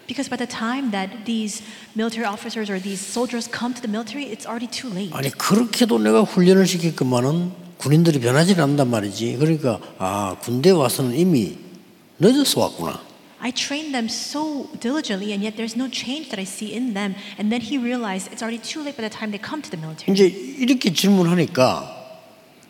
Because 0.08 0.28
by 0.28 0.36
the 0.36 0.48
time 0.48 0.90
that 0.92 1.26
these 1.26 1.62
military 1.94 2.24
officers 2.24 2.70
or 2.70 2.80
these 2.80 2.98
soldiers 2.98 3.46
come 3.46 3.74
to 3.74 3.82
the 3.82 3.88
military, 3.92 4.24
it's 4.24 4.48
already 4.48 4.66
too 4.66 4.88
late. 4.88 5.12
아니 5.12 5.28
그렇게도 5.30 5.98
내가 6.00 6.22
훈련을 6.22 6.66
시켰건만은 6.66 7.52
군인들이 7.76 8.18
변하지 8.18 8.54
않는단 8.58 8.88
말이지. 8.88 9.36
그러니까 9.36 9.78
아 9.98 10.36
군대 10.40 10.70
와서는 10.70 11.14
이미 11.14 11.58
늦어서 12.18 12.60
왔구나. 12.60 13.00
I 13.40 13.52
trained 13.52 13.92
them 13.92 14.08
so 14.08 14.66
diligently, 14.80 15.30
and 15.30 15.44
yet 15.44 15.54
there's 15.56 15.76
no 15.76 15.86
change 15.92 16.30
that 16.34 16.40
I 16.40 16.48
see 16.48 16.74
in 16.74 16.94
them. 16.94 17.14
And 17.38 17.52
then 17.52 17.60
he 17.60 17.78
realized 17.78 18.32
it's 18.32 18.42
already 18.42 18.58
too 18.58 18.82
late 18.82 18.96
by 18.96 19.06
the 19.06 19.14
time 19.14 19.30
they 19.30 19.38
come 19.38 19.62
to 19.62 19.70
the 19.70 19.78
military. 19.78 20.10
이제 20.10 20.26
이렇게 20.26 20.92
질문하니까 20.92 21.84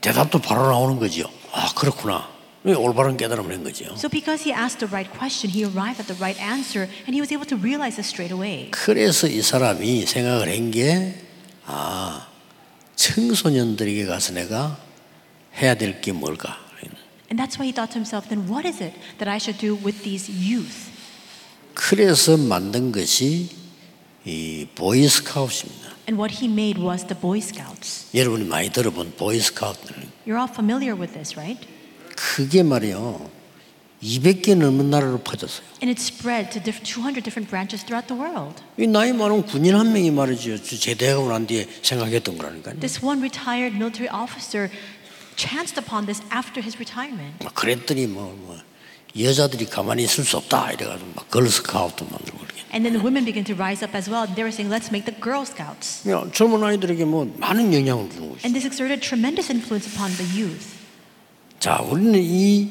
대답도 0.02 0.40
바로 0.40 0.66
나오는 0.66 0.98
거죠. 0.98 1.30
아 1.54 1.72
그렇구나. 1.74 2.28
올바른 2.74 3.16
깨달음을 3.16 3.54
한 3.54 3.64
거죠. 3.64 3.84
So 3.96 4.08
because 4.08 4.42
he 4.44 4.52
asked 4.52 4.78
the 4.84 4.90
right 4.90 5.10
question, 5.10 5.48
he 5.52 5.64
arrived 5.64 6.00
at 6.00 6.06
the 6.06 6.18
right 6.20 6.38
answer, 6.42 6.88
and 7.06 7.14
he 7.14 7.20
was 7.20 7.32
able 7.32 7.46
to 7.48 7.56
realize 7.56 7.96
this 7.96 8.08
straight 8.08 8.32
away. 8.32 8.70
그래서 8.72 9.26
이 9.28 9.40
사람이 9.42 10.06
생각을 10.06 10.48
한 10.48 10.70
게 10.70 11.14
아, 11.66 12.26
청소년들에게 12.96 14.06
가서 14.06 14.32
내가 14.32 14.78
해야 15.60 15.74
될 15.74 16.00
게 16.00 16.12
뭘까? 16.12 16.56
And 17.30 17.36
that's 17.36 17.58
why 17.60 17.66
he 17.68 17.72
thought 17.74 17.92
to 17.92 18.00
himself, 18.00 18.28
then 18.30 18.48
what 18.48 18.64
is 18.66 18.80
it 18.82 18.96
that 19.18 19.28
I 19.28 19.36
should 19.36 19.60
do 19.60 19.76
with 19.76 20.02
these 20.02 20.32
youth? 20.32 20.88
그래서 21.74 22.38
만든 22.38 22.90
것이 22.90 23.50
이 24.24 24.66
보이스카우트입니다. 24.74 25.88
And 26.08 26.16
what 26.18 26.32
he 26.42 26.50
made 26.50 26.80
was 26.82 27.04
the 27.06 27.14
Boy 27.20 27.38
Scouts. 27.40 28.08
여러분이 28.16 28.44
많이 28.48 28.70
들어본 28.72 29.12
보이스카우트. 29.18 29.92
You're 30.26 30.40
all 30.40 30.48
familiar 30.48 30.96
with 30.98 31.12
this, 31.12 31.36
right? 31.36 31.60
그게 32.18 32.62
말이요. 32.62 33.30
200개 34.02 34.56
넘는 34.56 34.90
나라로 34.90 35.18
퍼졌어요. 35.18 35.66
And 35.82 35.90
it 35.90 36.00
spread 36.00 36.50
to 36.50 36.62
diff- 36.62 36.82
200 36.82 37.22
different 37.22 37.50
branches 37.50 37.84
throughout 37.84 38.06
the 38.06 38.14
world. 38.14 38.62
이 38.78 38.86
나이 38.86 39.12
많은 39.12 39.42
군인 39.46 39.74
한 39.74 39.92
명이 39.92 40.10
말이죠. 40.10 40.62
제대하고 40.62 41.28
난 41.28 41.46
뒤에 41.46 41.66
생각했던 41.82 42.38
거라니까요. 42.38 42.78
This 42.78 43.04
one 43.04 43.20
retired 43.20 43.74
military 43.74 44.06
officer 44.10 44.70
chanced 45.36 45.78
upon 45.78 46.06
this 46.06 46.22
after 46.34 46.62
his 46.62 46.76
retirement. 46.78 47.42
막 47.42 47.54
그랬더니 47.54 48.06
뭐, 48.06 48.34
뭐 48.46 48.58
여자들이 49.18 49.66
가만히 49.66 50.04
있을 50.04 50.22
수 50.22 50.36
없다 50.36 50.70
이래가지고 50.72 51.10
막 51.16 51.30
걸스카우트 51.30 52.04
만들고 52.04 52.38
그렇게. 52.38 52.62
And 52.70 52.86
then 52.86 52.94
the 52.94 53.02
women 53.02 53.24
began 53.26 53.42
to 53.46 53.54
rise 53.58 53.82
up 53.82 53.96
as 53.98 54.06
well. 54.06 54.22
And 54.22 54.38
they 54.38 54.46
were 54.46 54.54
saying, 54.54 54.70
let's 54.70 54.94
make 54.94 55.06
the 55.10 55.14
Girl 55.18 55.42
Scouts. 55.42 56.06
야, 56.06 56.22
젊은 56.30 56.62
아이들에게 56.62 57.04
뭐 57.04 57.26
많은 57.38 57.74
영향을 57.74 58.10
주는 58.10 58.30
것이. 58.30 58.46
And 58.46 58.54
this 58.54 58.62
exerted 58.62 59.02
tremendous 59.02 59.50
influence 59.50 59.90
upon 59.90 60.14
the 60.14 60.26
youth. 60.30 60.77
자, 61.60 61.80
우리는 61.82 62.14
이 62.22 62.70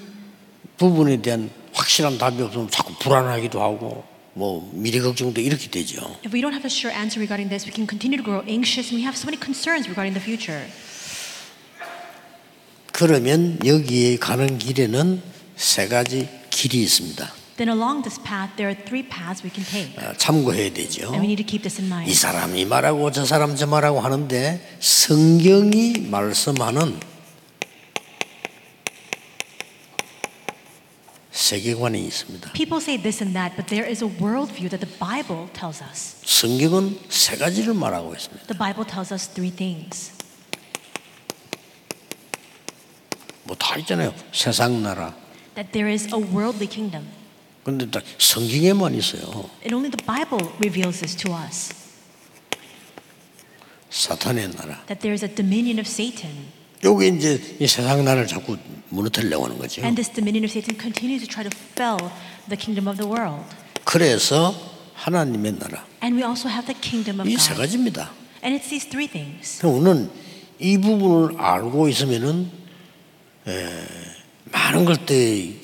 부분에 0.77 1.21
대한 1.21 1.49
확실한 1.73 2.17
답이 2.17 2.41
없으면 2.41 2.69
자꾸 2.69 2.93
불안하기도 2.95 3.61
하고 3.61 4.03
뭐 4.33 4.69
미래 4.73 4.99
걱정도 4.99 5.41
이렇게 5.41 5.69
되죠. 5.69 6.01
If 6.25 6.33
we 6.33 6.41
don't 6.41 6.53
have 6.53 6.63
a 6.63 6.71
sure 6.71 6.95
answer 6.95 7.19
regarding 7.19 7.49
this, 7.49 7.65
we 7.65 7.73
can 7.73 7.87
continue 7.87 8.17
to 8.17 8.23
grow 8.23 8.41
anxious 8.47 8.93
and 8.93 8.97
we 8.97 9.03
have 9.03 9.17
so 9.17 9.25
many 9.27 9.37
concerns 9.37 9.89
regarding 9.89 10.13
the 10.13 10.23
future. 10.23 10.63
그러면 12.93 13.59
여기에 13.65 14.17
가는 14.17 14.57
길에는 14.57 15.21
세 15.55 15.87
가지 15.87 16.29
길이 16.49 16.83
있습니다. 16.83 17.33
Then 17.57 17.69
along 17.69 18.03
this 18.03 18.21
path, 18.21 18.55
there 18.55 18.69
are 18.69 18.77
three 18.85 19.03
paths 19.09 19.43
we 19.43 19.49
can 19.53 19.65
take. 19.65 19.97
아, 19.97 20.13
참고해야 20.17 20.71
되죠. 20.73 21.09
And 21.09 21.19
we 21.19 21.25
need 21.25 21.41
to 21.41 21.45
keep 21.45 21.63
this 21.63 21.81
in 21.81 21.89
이 21.89 21.91
mind. 21.91 22.13
사람이 22.13 22.65
말하고 22.65 23.11
저 23.11 23.25
사람 23.25 23.55
저 23.55 23.65
말하고 23.65 23.99
하는데 23.99 24.61
성경이 24.79 26.07
말씀하는 26.09 26.99
세계관이 31.46 32.06
있습니다. 32.06 32.52
People 32.52 32.80
say 32.82 33.00
this 33.00 33.22
and 33.22 33.34
that, 33.34 33.56
but 33.56 33.68
there 33.68 33.88
is 33.88 34.02
a 34.04 34.08
worldview 34.18 34.68
that 34.68 34.80
the 34.84 34.98
Bible 34.98 35.48
tells 35.54 35.82
us. 35.82 36.16
성경은 36.24 36.98
세 37.08 37.36
가지를 37.36 37.72
말하고 37.74 38.12
있습니다. 38.14 38.46
The 38.46 38.58
Bible 38.58 38.84
tells 38.86 39.12
us 39.12 39.28
three 39.28 39.50
things. 39.50 40.12
뭐 43.44 43.56
다 43.56 43.76
있잖아요. 43.78 44.14
세상 44.32 44.82
나라. 44.82 45.14
That 45.54 45.72
there 45.72 45.90
is 45.90 46.06
a 46.14 46.20
worldly 46.20 46.68
kingdom. 46.68 47.06
근데 47.64 47.88
딱 47.90 48.02
성경에만 48.18 48.94
있어요. 48.96 49.48
And 49.64 49.74
only 49.74 49.90
the 49.90 50.04
Bible 50.04 50.52
reveals 50.60 51.00
this 51.00 51.16
to 51.16 51.32
us. 51.32 51.72
사탄의 53.90 54.50
나라. 54.56 54.84
That 54.86 55.00
there 55.00 55.12
is 55.12 55.24
a 55.24 55.32
dominion 55.32 55.78
of 55.78 55.88
Satan. 55.88 56.52
요게 56.83 57.07
이제 57.07 57.57
이 57.59 57.67
세상 57.67 58.03
나라를 58.05 58.27
자꾸 58.27 58.57
무너뜨리려고 58.89 59.45
하는 59.45 59.57
거죠. 59.57 59.81
And 59.81 59.95
this 59.95 60.13
dominion 60.13 60.43
of 60.45 60.51
Satan 60.51 60.77
continues 60.79 61.25
to 61.25 61.29
try 61.29 61.43
to 61.47 61.51
fell 61.73 62.11
the 62.49 62.57
kingdom 62.57 62.87
of 62.87 62.97
the 62.97 63.09
world. 63.09 63.43
그래서 63.83 64.53
하나님의 64.93 65.57
나라. 65.59 65.85
And 66.03 66.15
we 66.15 66.23
also 66.27 66.49
have 66.49 66.65
the 66.67 66.79
kingdom 66.79 67.19
of 67.19 67.29
이세 67.29 67.53
God. 67.55 67.61
가지입니다. 67.61 68.11
And 68.43 68.55
it's 68.57 68.69
these 68.69 68.87
three 68.89 69.07
things. 69.07 69.65
우리는 69.65 70.09
이 70.59 70.77
부분을 70.77 71.39
알고 71.39 71.89
있으면은 71.89 72.49
에, 73.47 73.69
많은 74.51 74.85
것들 74.85 75.55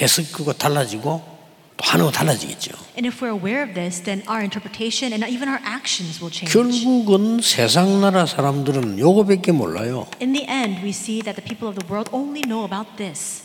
해석과 0.00 0.52
달라지고 0.54 1.22
또거 1.78 2.10
달라지겠죠. 2.10 2.76
And 2.96 3.06
if 3.06 3.22
we're 3.22 3.32
aware 3.32 3.62
of 3.62 3.74
this, 3.74 4.02
then 4.02 4.22
our 4.28 4.42
interpretation 4.42 5.14
and 5.14 5.24
even 5.30 5.48
our 5.48 5.62
actions 5.64 6.20
will 6.20 6.30
change. 6.30 6.52
결국은 6.52 7.40
세상 7.40 8.00
나라 8.00 8.26
사람들은 8.26 8.98
요거밖에 8.98 9.52
몰라요. 9.52 10.06
In 10.20 10.32
the 10.32 10.46
end, 10.48 10.82
we 10.82 10.90
see 10.90 11.22
that 11.22 11.40
the 11.40 11.44
people 11.46 11.68
of 11.68 11.78
the 11.78 11.86
world 11.86 12.10
only 12.12 12.42
know 12.42 12.64
about 12.64 12.96
this. 12.96 13.42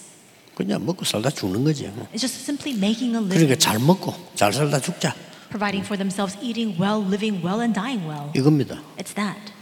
그냥 0.56 0.86
먹고 0.86 1.06
살다 1.06 1.30
죽는 1.30 1.64
거죠. 1.64 1.86
It's 2.14 2.22
just 2.22 2.42
simply 2.42 2.76
making 2.78 3.16
a 3.16 3.22
living, 3.22 3.48
그러니까 3.48 3.56
잘 3.58 3.80
먹고 3.80 4.14
잘 4.36 4.52
살다 4.52 4.80
죽자 4.80 5.16
providing 5.54 5.86
for 5.86 5.96
themselves, 5.96 6.36
eating 6.42 6.74
well, 6.82 6.98
living 6.98 7.42
well, 7.46 7.62
and 7.62 7.74
dying 7.78 8.02
well. 8.10 8.34
이겁니다. 8.36 8.82
It's 8.98 9.14
that. 9.14 9.54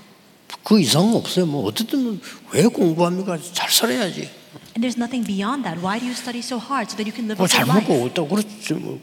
그 0.64 0.80
이상은 0.80 1.16
없어요. 1.16 1.46
뭐 1.46 1.66
어쨌든 1.66 2.22
왜 2.54 2.64
공부합니까? 2.64 3.38
잘 3.52 3.70
살아야지. 3.70 4.30
And 4.77 4.85
there's 4.85 4.97
nothing 4.99 5.25
beyond 5.25 5.65
that. 5.65 5.81
Why 5.81 5.99
do 5.99 6.05
you 6.05 6.13
study 6.13 6.41
so 6.43 6.59
hard 6.59 6.91
so 6.91 6.97
that 6.97 7.07
you 7.07 7.13
can 7.13 7.29
live 7.29 7.41
a 7.41 7.45
뭐잘 7.45 7.65
good 7.65 7.73
life? 7.73 7.89
먹고 7.89 8.07
있다고 8.09 8.29
그렇지 8.29 8.75
뭐, 8.75 9.01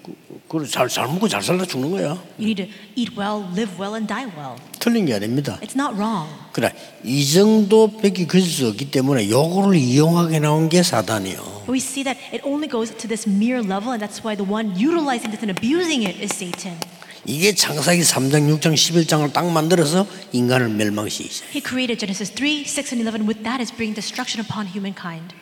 그, 0.47 0.67
잘, 0.67 0.87
잘 0.87 1.07
먹고 1.07 1.27
잘 1.27 1.41
살다 1.41 1.65
죽는 1.65 1.89
거야. 1.91 2.17
You 2.37 2.45
need 2.45 2.61
to 2.61 2.69
eat 2.95 3.17
well, 3.17 3.41
live 3.53 3.73
well, 3.79 3.95
and 3.95 4.05
die 4.07 4.29
well. 4.37 4.57
틀린 4.79 5.05
게 5.05 5.13
아닙니다. 5.15 5.57
It's 5.61 5.73
not 5.75 5.95
wrong. 5.97 6.29
그래 6.51 6.71
이 7.03 7.25
정도밖에 7.25 8.25
그릴 8.27 8.45
수 8.45 8.67
없기 8.67 8.91
때문에 8.91 9.29
요거를 9.29 9.75
이용하게 9.75 10.39
나온 10.39 10.69
게 10.69 10.83
사단이요. 10.83 11.65
But 11.65 11.71
we 11.71 11.79
see 11.79 12.03
that 12.03 12.19
it 12.33 12.45
only 12.45 12.69
goes 12.69 12.91
to 12.93 13.07
this 13.07 13.27
mere 13.27 13.59
level, 13.63 13.93
and 13.93 14.01
that's 14.03 14.21
why 14.21 14.35
the 14.37 14.45
one 14.45 14.75
utilizing 14.77 15.31
this 15.33 15.41
and 15.41 15.49
abusing 15.49 16.05
it 16.05 16.21
is 16.21 16.29
Satan. 16.35 16.77
이게 17.25 17.55
창세기 17.55 18.01
3장, 18.03 18.51
6장, 18.59 18.75
11장을 18.75 19.31
딱 19.31 19.49
만들어서 19.49 20.05
인간을 20.33 20.67
멸망시키죠. 20.67 21.45
He 21.55 21.63
created 21.63 21.97
Genesis 21.97 22.29
3, 22.35 22.67
6, 22.67 22.91
and 22.91 22.99
11. 22.99 23.23
With 23.25 23.43
that 23.47 23.63
is 23.63 23.71
bringing 23.71 23.95
destruction 23.95 24.43
upon 24.43 24.67
humankind. 24.67 25.33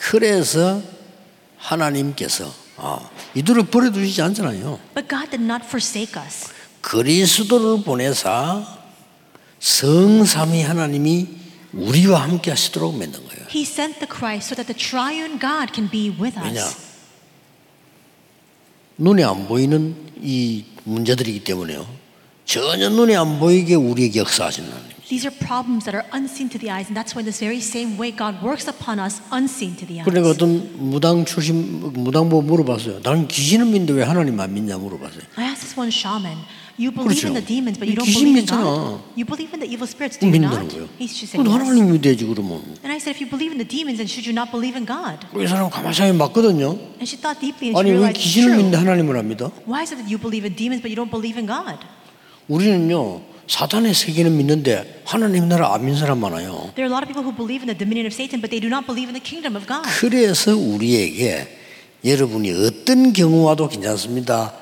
그래서 0.00 0.82
하나님께서 1.58 2.52
아, 2.78 3.10
이들을 3.34 3.64
버려두시지 3.64 4.22
않잖아요. 4.22 4.80
But 4.94 5.08
God 5.08 5.30
did 5.30 5.44
not 5.44 5.64
forsake 5.66 6.20
us. 6.20 6.48
그리스도를 6.80 7.84
보내사 7.84 8.66
성삼위 9.58 10.62
하나님이 10.62 11.28
우리와 11.74 12.22
함께 12.22 12.50
하시도록 12.50 12.96
만든 12.96 13.20
거예요. 13.28 13.44
He 13.54 13.62
sent 13.64 13.98
the 14.00 14.08
Christ 14.10 14.52
so 14.52 14.56
that 14.56 14.66
the 14.72 14.74
triune 14.74 15.38
God 15.38 15.72
can 15.74 15.90
be 15.90 16.08
with 16.08 16.38
왜냐? 16.40 16.64
us. 16.64 16.76
눈에 18.96 19.22
안 19.22 19.46
보이는 19.46 19.94
이 20.22 20.64
문제들이기 20.84 21.44
때문에요. 21.44 21.86
전혀 22.46 22.88
눈에 22.88 23.14
안 23.16 23.38
보이게 23.38 23.74
우리에게 23.74 24.20
역사하시는 24.20 24.68
하나님. 24.70 24.99
These 25.10 25.26
are 25.26 25.34
problems 25.34 25.90
that 25.90 25.94
are 25.98 26.06
unseen 26.12 26.48
to 26.50 26.58
the 26.58 26.70
eyes, 26.70 26.86
and 26.86 26.94
that's 26.94 27.16
why 27.18 27.26
the 27.26 27.34
very 27.34 27.58
same 27.58 27.98
way 27.98 28.14
God 28.14 28.38
works 28.46 28.70
upon 28.70 29.02
us 29.02 29.18
unseen 29.34 29.74
to 29.74 29.84
the 29.84 29.98
eyes. 29.98 30.06
그러니까 30.06 30.30
어떤 30.30 30.70
무당 30.78 31.24
출신 31.24 31.82
무당보 31.82 32.42
물어봤어요. 32.42 33.00
나는 33.02 33.26
귀신을 33.26 33.66
믿는데 33.66 33.92
왜 33.92 34.04
하나님 34.04 34.38
안 34.38 34.54
믿냐 34.54 34.78
물어봤어요. 34.78 35.26
I 35.34 35.50
asked 35.50 35.66
this 35.66 35.74
one 35.74 35.90
shaman, 35.90 36.38
you 36.78 36.94
believe 36.94 37.18
그렇죠. 37.18 37.26
in 37.26 37.34
the 37.34 37.42
demons, 37.42 37.74
but 37.74 37.90
you 37.90 37.98
don't 37.98 38.06
귀신 38.06 38.30
believe 38.30 38.38
in 38.38 38.46
믿잖아. 38.46 38.62
God. 38.62 39.02
You 39.18 39.26
believe 39.26 39.50
in 39.50 39.58
the 39.58 39.66
evil 39.66 39.90
spirits, 39.90 40.14
do 40.14 40.30
you 40.30 40.38
not? 40.38 40.62
거예요. 40.70 40.86
He 40.94 41.10
she 41.10 41.26
said 41.26 41.42
근데 41.42 41.50
yes. 41.50 41.58
하나님 41.58 41.90
믿어야지 41.90 42.22
그러면. 42.30 42.62
And 42.86 42.94
I 42.94 43.02
said, 43.02 43.10
if 43.10 43.18
you 43.18 43.26
believe 43.26 43.50
in 43.50 43.58
the 43.58 43.66
demons, 43.66 43.98
then 43.98 44.06
should 44.06 44.22
you 44.22 44.30
not 44.30 44.54
believe 44.54 44.78
in 44.78 44.86
God? 44.86 45.26
이 45.34 45.42
사람 45.50 45.66
가만히 45.74 45.90
생각해 45.90 46.14
맞거든요. 46.22 46.78
And 47.02 47.06
she 47.10 47.18
thought 47.18 47.42
deeply 47.42 47.74
and 47.74 47.74
she 47.74 47.82
아니 47.82 47.90
왜 47.90 47.98
realized 47.98 48.14
it's 48.14 48.30
귀신을 48.30 48.62
믿는데 48.62 48.78
true. 48.78 48.86
하나님을 48.86 49.18
안 49.18 49.26
믿어? 49.26 49.50
Why 49.66 49.82
is 49.82 49.90
it 49.90 49.98
that 49.98 50.06
you 50.06 50.22
believe 50.22 50.46
in 50.46 50.54
demons, 50.54 50.78
but 50.78 50.86
you 50.86 50.94
don't 50.94 51.10
believe 51.10 51.34
in 51.34 51.50
God? 51.50 51.82
우리는요 52.46 53.26
사탄의 53.50 53.94
세계는 53.94 54.36
믿는데 54.36 55.02
하나님 55.04 55.48
나라 55.48 55.74
안 55.74 55.84
믿는 55.84 55.98
사람 55.98 56.20
많아요. 56.20 56.70
There 56.76 56.86
are 56.86 56.86
a 56.86 56.94
lot 56.94 57.02
of 57.02 57.10
people 57.10 57.26
who 57.26 57.34
believe 57.34 57.66
in 57.66 57.66
the 57.66 57.76
dominion 57.76 58.06
of 58.06 58.14
Satan, 58.14 58.40
but 58.40 58.48
they 58.48 58.62
do 58.62 58.70
not 58.70 58.86
believe 58.86 59.10
in 59.10 59.18
the 59.18 59.20
kingdom 59.20 59.58
of 59.58 59.66
God. 59.66 59.82
그래서 59.98 60.56
우리에게 60.56 61.58
여러분이 62.04 62.52
어떤 62.52 63.12
경우와도 63.12 63.68
괜찮습니다. 63.68 64.54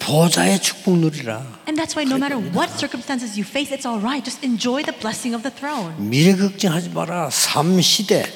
보좌의 0.00 0.60
축복 0.60 0.98
누리라. 0.98 1.38
And 1.70 1.80
that's 1.80 1.94
why 1.94 2.02
no 2.02 2.18
matter 2.18 2.36
what 2.50 2.74
circumstances 2.74 3.38
you 3.38 3.46
face, 3.46 3.70
it's 3.70 3.86
all 3.86 4.02
right. 4.02 4.26
Just 4.26 4.42
enjoy 4.42 4.82
the 4.82 4.92
blessing 4.98 5.30
of 5.30 5.46
the 5.46 5.54
throne. 5.54 5.94
미래 5.96 6.34
걱정하지 6.34 6.90
마라. 6.90 7.30
삼 7.30 7.80
시대, 7.80 8.26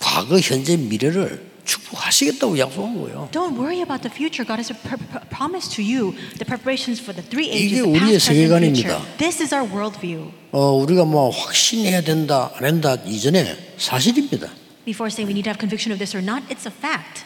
과거, 0.00 0.40
현재, 0.40 0.78
미래를 0.78 1.47
축복하시겠다고 1.68 2.58
약속한 2.58 2.98
거예요. 3.00 3.28
Don't 3.30 3.54
worry 3.56 3.80
about 3.84 4.00
the 4.02 4.10
future. 4.12 4.42
God 4.44 4.58
has 4.58 4.72
pr- 4.72 4.96
pr- 4.96 5.28
promised 5.28 5.76
to 5.76 5.84
you 5.84 6.16
the 6.40 6.46
preparations 6.48 6.98
for 7.00 7.12
the 7.14 7.22
three 7.28 7.46
이게 7.46 7.78
ages, 7.78 7.82
the 7.84 7.92
우리의. 7.92 8.18
세계관입니다. 8.18 9.02
This 9.18 9.42
is 9.42 9.54
our 9.54 9.68
worldview. 9.68 10.32
어, 10.52 10.72
우리가 10.80 11.04
뭐 11.04 11.30
확신해야 11.30 12.00
된다, 12.02 12.50
안 12.56 12.64
한다 12.64 12.96
이전에 13.04 13.56
사실입니다. 13.76 14.48
Before 14.84 15.12
saying 15.12 15.28
we 15.28 15.36
need 15.36 15.44
to 15.44 15.52
have 15.52 15.60
conviction 15.60 15.92
of 15.92 15.98
this 16.00 16.16
or 16.16 16.24
not, 16.24 16.42
it's 16.48 16.64
a 16.66 16.72
fact. 16.72 17.22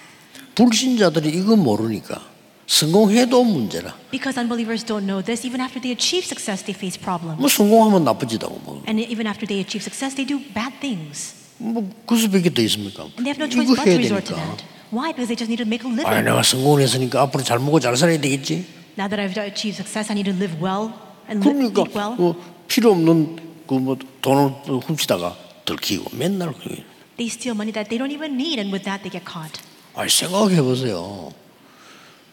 불신자들이 0.55 1.31
이거 1.31 1.57
모르니까 1.57 2.21
성공해도 2.67 3.45
문제라. 3.45 3.95
Because 4.11 4.39
unbelievers 4.39 4.85
don't 4.85 5.07
know 5.07 5.23
this, 5.23 5.47
even 5.47 5.61
after 5.61 5.81
they 5.81 5.95
achieve 5.95 6.27
success, 6.27 6.65
they 6.67 6.75
face 6.75 6.99
problems. 6.99 7.39
뭐 7.41 7.49
성공하면 7.49 8.05
나쁘지다고 8.05 8.61
뭐. 8.65 8.83
And 8.89 8.99
even 9.01 9.27
after 9.27 9.47
they 9.47 9.63
achieve 9.63 9.81
success, 9.87 10.15
they 10.19 10.27
do 10.27 10.43
bad 10.53 10.75
things. 10.81 11.39
뭐 11.62 11.85
그 12.07 12.16
수밖에 12.16 12.50
더 12.52 12.62
있습니까? 12.62 13.04
And 13.04 13.25
they 13.25 13.31
have 13.31 13.38
no 13.38 13.49
choice 13.49 13.64
이거 13.64 13.75
but 13.75 13.85
to 13.85 13.90
해야 13.90 13.99
되니까. 13.99 14.57
Why? 14.92 15.12
Because 15.14 15.28
they 15.31 15.38
just 15.38 15.49
need 15.49 15.62
to 15.62 15.66
make 15.66 15.87
a 15.87 15.90
living. 15.90 16.07
아, 16.07 16.21
내가 16.21 16.42
성공을 16.42 16.83
했으니까 16.83 17.23
앞으로 17.23 17.42
잘 17.45 17.59
먹고 17.59 17.81
잘 17.81 17.97
살아야 17.97 18.21
되겠지. 18.21 18.66
Now 18.99 19.09
that 19.09 19.16
I've 19.16 19.38
achieved 19.38 19.81
success, 19.81 20.11
I 20.11 20.19
need 20.19 20.28
to 20.28 20.37
live 20.37 20.61
well 20.61 20.92
and 21.31 21.40
live, 21.40 21.73
그러니까 21.73 21.83
eat 21.87 21.97
well. 21.97 22.14
어, 22.21 22.37
필요 22.69 22.92
없는 22.92 23.64
그뭐 23.66 23.97
돈을 24.21 24.83
훔치다가 24.85 25.37
들키고 25.64 26.11
맨날 26.16 26.52
그. 26.52 26.83
They 27.16 27.31
steal 27.31 27.54
money 27.57 27.73
that 27.73 27.88
they 27.88 27.97
don't 27.97 28.12
even 28.12 28.35
need, 28.37 28.61
and 28.61 28.69
with 28.75 28.85
that, 28.85 29.00
they 29.00 29.09
get 29.09 29.25
caught. 29.25 29.61
아, 29.95 30.09
생각해 30.09 30.61
보세요. 30.61 31.33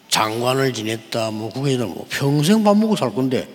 장관을 0.10 0.74
지냈다, 0.74 1.32
뭐 1.32 1.50
국회의원 1.50 1.90
뭐 1.94 2.06
평생 2.10 2.64
밥 2.64 2.76
먹고 2.76 2.96
살 2.96 3.14
건데 3.14 3.48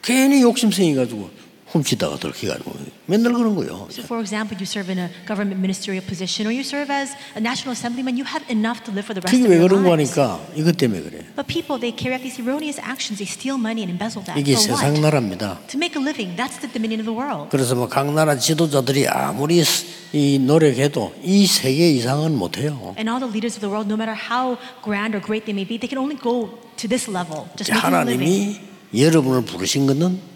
괜히 0.00 0.40
욕심 0.42 0.72
생겨가지고 0.72 1.30
훔치다가 1.72 2.18
들키가지고 2.18 2.72
맨날 3.06 3.32
그런 3.32 3.54
거예요. 3.56 3.88
So, 3.90 4.04
for 4.04 4.20
example, 4.20 4.52
you 4.60 4.68
serve 4.68 4.92
in 4.92 4.98
a 5.00 5.08
government 5.26 5.56
ministerial 5.56 6.04
position, 6.04 6.44
or 6.46 6.52
you 6.52 6.60
serve 6.60 6.92
as 6.92 7.16
a 7.34 7.40
national 7.40 7.72
assemblyman. 7.72 8.16
You 8.20 8.28
have 8.28 8.44
enough 8.52 8.84
to 8.84 8.92
live 8.92 9.08
for 9.08 9.16
the 9.16 9.24
rest 9.24 9.32
그게 9.32 9.48
of 9.48 9.50
왜 9.50 9.56
your 9.56 9.72
그런 9.72 9.82
거 9.88 9.96
lives. 9.96 10.12
하니까 10.12 10.36
이것 10.52 10.76
때문에 10.76 11.00
그래. 11.00 11.24
But 11.32 11.48
people, 11.48 11.80
they 11.80 11.96
carry 11.96 12.12
out 12.12 12.20
these 12.20 12.36
erroneous 12.36 12.76
actions. 12.76 13.16
They 13.16 13.24
steal 13.24 13.56
money 13.56 13.80
and 13.80 13.88
embezzle 13.88 14.20
that. 14.28 14.36
이게 14.36 14.52
For 14.52 14.76
세상 14.76 14.92
what? 14.92 15.00
나라입니다. 15.00 15.64
To 15.72 15.80
make 15.80 15.96
a 15.96 16.02
living. 16.04 16.36
That's 16.36 16.60
the 16.60 16.68
dominion 16.68 17.00
of 17.00 17.08
the 17.08 17.16
world. 17.16 17.48
그래서 17.48 17.72
뭐각 17.74 18.12
나라 18.12 18.36
지도자들이 18.36 19.08
아무리 19.08 19.64
이 20.12 20.38
노력해도 20.38 21.14
이 21.24 21.46
세계 21.46 21.88
이상은 21.96 22.36
못 22.36 22.58
해요. 22.60 22.92
And 23.00 23.08
all 23.08 23.16
the 23.16 23.32
leaders 23.32 23.56
of 23.56 23.64
the 23.64 23.72
world, 23.72 23.88
no 23.88 23.96
matter 23.96 24.12
how 24.12 24.60
grand 24.84 25.16
or 25.16 25.24
great 25.24 25.48
they 25.48 25.56
may 25.56 25.64
be, 25.64 25.80
they 25.80 25.88
can 25.88 25.96
only 25.96 26.20
go 26.20 26.52
to 26.76 26.84
this 26.84 27.08
level, 27.08 27.48
just 27.56 27.72
making 27.72 27.96
a 27.96 28.04
living. 28.04 28.20
하나님이 28.20 28.60
여러분을 28.92 29.44
부르신 29.48 29.86
것은 29.88 30.31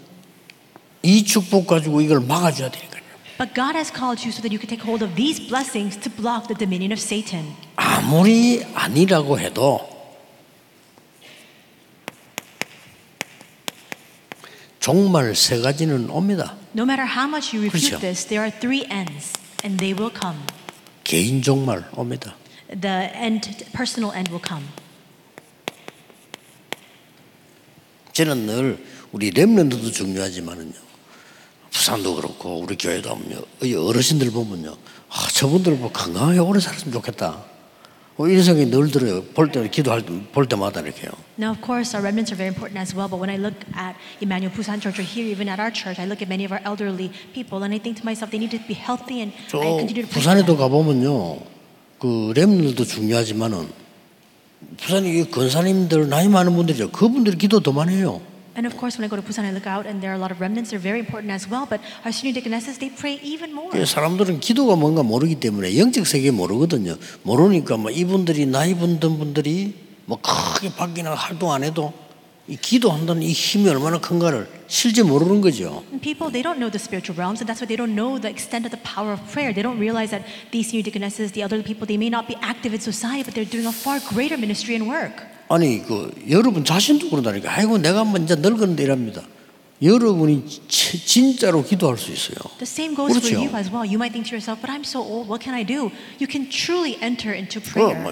이 1.07 1.23
축복 1.23 1.67
가지고 1.67 2.01
이걸 2.01 2.19
막아줘야 2.19 2.69
되니까요. 2.69 3.01
But 3.37 3.53
God 3.55 3.77
has 3.77 3.89
called 3.89 4.19
you 4.27 4.33
so 4.33 4.41
that 4.41 4.51
you 4.51 4.59
can 4.59 4.67
take 4.67 4.83
hold 4.83 5.01
of 5.01 5.15
these 5.15 5.39
blessings 5.39 5.95
to 6.03 6.11
block 6.11 6.51
the 6.51 6.57
dominion 6.57 6.91
of 6.91 6.99
Satan. 6.99 7.55
아무리 7.77 8.61
아니라고 8.75 9.39
해도 9.39 9.87
종말 14.81 15.33
세 15.33 15.61
가지는 15.61 16.09
옵니다. 16.09 16.57
No 16.75 16.83
matter 16.83 17.07
how 17.07 17.23
much 17.25 17.55
you 17.55 17.63
refute 17.63 17.95
그렇죠. 17.95 18.01
this, 18.01 18.27
there 18.27 18.43
are 18.43 18.51
three 18.51 18.83
ends, 18.91 19.31
and 19.63 19.79
they 19.79 19.95
will 19.95 20.11
come. 20.11 20.43
개인 21.05 21.41
종말 21.41 21.87
옵니다. 21.95 22.35
The 22.67 23.15
end, 23.15 23.63
personal 23.71 24.11
end 24.13 24.29
will 24.29 24.43
come. 24.45 24.67
저는 28.11 28.45
늘 28.45 28.83
우리 29.13 29.29
렘런트도 29.29 29.91
중요하지만은요. 29.91 30.86
부산도 31.71 32.15
그렇고 32.15 32.59
우리 32.59 32.75
교회도. 32.77 33.17
이 33.63 33.73
어르신들 33.75 34.31
보면요. 34.31 34.75
아, 35.09 35.27
저분들 35.33 35.73
뭐 35.75 35.91
건강하게 35.91 36.39
오래 36.39 36.59
살았으면 36.59 36.93
좋겠다. 36.93 37.43
뭐 38.17 38.27
이런 38.27 38.43
생각이 38.43 38.71
늘 38.71 38.89
들어요. 38.89 39.23
볼 39.35 39.51
때, 39.51 39.69
기도할 39.69 40.01
때, 40.03 40.11
볼 40.31 40.47
때마다 40.47 40.81
이렇게요. 40.81 41.11
Now, 41.37 41.51
of 41.51 41.61
course, 41.61 41.93
our 41.95 42.01
remnants 42.01 42.33
are 42.33 42.37
very 42.37 42.49
important 42.49 42.79
as 42.81 42.95
well, 42.95 43.07
but 43.07 43.21
when 43.21 43.29
I 43.29 43.37
look 43.37 43.53
at 43.77 43.93
Emmanuel 44.21 44.51
Busan 44.51 44.81
Church 44.81 44.97
or 44.97 45.05
here, 45.05 45.29
even 45.29 45.47
at 45.47 45.59
our 45.61 45.69
church, 45.69 45.99
I 46.01 46.05
look 46.09 46.21
at 46.23 46.27
many 46.27 46.43
of 46.43 46.51
our 46.51 46.61
elderly 46.65 47.11
people 47.33 47.61
and 47.61 47.69
I 47.73 47.77
think 47.77 48.01
to 48.01 48.03
myself, 48.03 48.31
they 48.33 48.41
need 48.41 48.49
to 48.57 48.61
be 48.65 48.73
healthy 48.73 49.21
and 49.21 49.31
저 49.47 49.61
I 49.61 49.69
continue 49.85 50.01
to 50.01 50.09
부산에도 50.09 50.57
them. 50.57 50.65
가보면요. 50.65 51.37
그 51.99 52.33
렘들도 52.35 52.83
중요하지만은 52.85 53.69
부산에 54.81 55.09
이 55.13 55.29
권사님들 55.29 56.09
나이 56.09 56.27
많은 56.27 56.55
분들이죠. 56.55 56.89
그분들이 56.89 57.37
기도 57.37 57.59
더 57.61 57.71
많이 57.71 57.95
해요. 57.97 58.19
And 58.56 58.66
of 58.66 58.76
course, 58.76 58.98
when 58.98 59.04
I 59.04 59.08
go 59.08 59.16
to 59.16 59.22
Busan, 59.22 59.44
I 59.44 59.50
look 59.50 59.66
out 59.66 59.86
and 59.86 60.02
there 60.02 60.10
are 60.12 60.14
a 60.14 60.18
lot 60.18 60.30
of 60.30 60.38
remnants. 60.38 60.70
They're 60.70 60.78
very 60.78 60.98
important 60.98 61.32
as 61.32 61.48
well, 61.48 61.64
but 61.64 61.80
our 62.04 62.12
senior 62.12 62.34
deaconesses, 62.34 62.76
they 62.76 62.90
pray 62.90 63.18
even 63.22 63.54
more. 63.54 63.70
그 63.70 63.86
사람들은 63.86 64.40
기도가 64.40 64.76
뭔가 64.76 65.02
모르기 65.02 65.36
때문에 65.36 65.78
영적 65.78 66.06
세계 66.06 66.30
모르거든요. 66.30 66.98
모르니까 67.22 67.78
뭐 67.78 67.90
이분들이 67.90 68.44
나이 68.44 68.74
분 68.74 69.00
분들이 69.00 69.74
뭐 70.04 70.18
크게 70.20 70.74
밖이나 70.76 71.14
활동 71.14 71.50
안 71.52 71.64
해도 71.64 71.94
이 72.48 72.56
기도한다는 72.56 73.22
이 73.22 73.32
힘이 73.32 73.70
얼마나 73.70 73.98
큰가를 73.98 74.48
실제 74.66 75.02
모르는 75.02 75.40
거죠. 75.40 75.82
And 75.88 76.02
people, 76.02 76.30
they 76.30 76.42
don't 76.42 76.58
know 76.58 76.68
the 76.68 76.76
spiritual 76.76 77.16
realms, 77.16 77.40
and 77.40 77.48
that's 77.48 77.62
why 77.62 77.68
they 77.70 77.78
don't 77.78 77.94
know 77.94 78.20
the 78.20 78.28
extent 78.28 78.66
of 78.66 78.72
the 78.74 78.82
power 78.84 79.14
of 79.14 79.22
prayer. 79.32 79.54
They 79.54 79.62
don't 79.62 79.78
realize 79.78 80.10
that 80.10 80.26
these 80.50 80.68
senior 80.68 80.84
deaconesses, 80.84 81.32
the 81.32 81.40
elderly 81.40 81.64
people, 81.64 81.86
they 81.86 81.96
may 81.96 82.10
not 82.10 82.28
be 82.28 82.36
active 82.42 82.74
in 82.74 82.80
society, 82.80 83.22
but 83.22 83.32
they're 83.32 83.48
doing 83.48 83.64
a 83.64 83.72
far 83.72 84.00
greater 84.12 84.36
ministry 84.36 84.74
and 84.74 84.88
work. 84.90 85.24
아니 85.49 85.81
그 85.83 86.11
여러분 86.29 86.65
자신도 86.65 87.09
그러다니까. 87.09 87.51
아이고 87.53 87.77
내가 87.77 88.03
먼저 88.03 88.35
늙었는데 88.35 88.83
이랍니다. 88.83 89.21
여러분이 89.81 90.43
치- 90.67 91.05
진짜로 91.05 91.63
기도할 91.63 91.97
수 91.97 92.11
있어요. 92.11 92.37
The 92.57 92.63
same 92.63 92.95
goes 92.95 93.13
for 93.15 93.21
그렇죠. 93.21 93.37
you 93.45 93.55
as 93.55 93.69
well. 93.69 93.85
You 93.85 93.95
might 94.01 94.11
think 94.11 94.25
to 94.29 94.33
yourself, 94.35 94.59
but 94.59 94.71
I'm 94.73 94.83
so 94.83 94.99
old, 94.99 95.29
what 95.29 95.43
can 95.43 95.53
I 95.53 95.63
do? 95.63 95.91
You 96.19 96.25
can 96.27 96.49
truly 96.49 96.97
enter 97.01 97.31
into 97.35 97.61
그 97.61 97.71
prayer. 97.73 98.01
뭐 98.01 98.11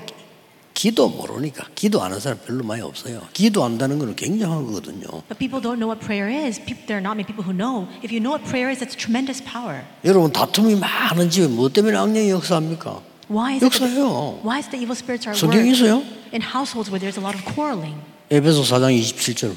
기도 0.75 1.09
모르니까 1.09 1.65
기도하는 1.73 2.19
사람 2.19 2.37
별로 2.45 2.63
많이 2.63 2.81
없어요. 2.83 3.21
기도한다는 3.33 3.97
건 3.97 4.15
굉장한 4.15 4.65
거거든요. 4.67 5.07
But 5.27 5.39
people 5.39 5.59
don't 5.63 5.79
know 5.79 5.89
what 5.89 6.05
prayer 6.05 6.29
is. 6.29 6.59
There 6.85 6.99
are 6.99 7.01
not 7.01 7.15
many 7.17 7.25
people 7.25 7.41
who 7.43 7.55
know. 7.55 7.87
If 8.03 8.13
you 8.13 8.19
know 8.21 8.35
what 8.35 8.45
prayer 8.47 8.69
is, 8.69 8.83
it's 8.83 8.93
tremendous 8.95 9.41
power. 9.41 9.81
여러분 10.03 10.31
다툼이 10.31 10.75
많은 10.75 11.29
집에 11.31 11.47
뭐 11.47 11.69
때문에 11.69 11.97
악령이 11.97 12.29
역사합니까? 12.29 13.01
Why 13.27 13.57
is, 13.57 13.63
it 13.63 13.71
that 13.71 13.81
역사해요. 13.81 14.43
why 14.43 14.59
is 14.59 14.69
the 14.69 14.77
evil 14.77 14.95
spirits 14.95 15.27
are 15.27 15.33
성경에 15.35 15.71
있어요. 15.71 16.03
in 16.31 16.41
households 16.41 16.91
where 16.91 16.99
there's 16.99 17.17
a 17.17 17.23
lot 17.23 17.33
of 17.33 17.43
quarreling? 17.53 17.97
에베소 18.29 18.63
4장 18.63 18.93
27절, 18.93 19.55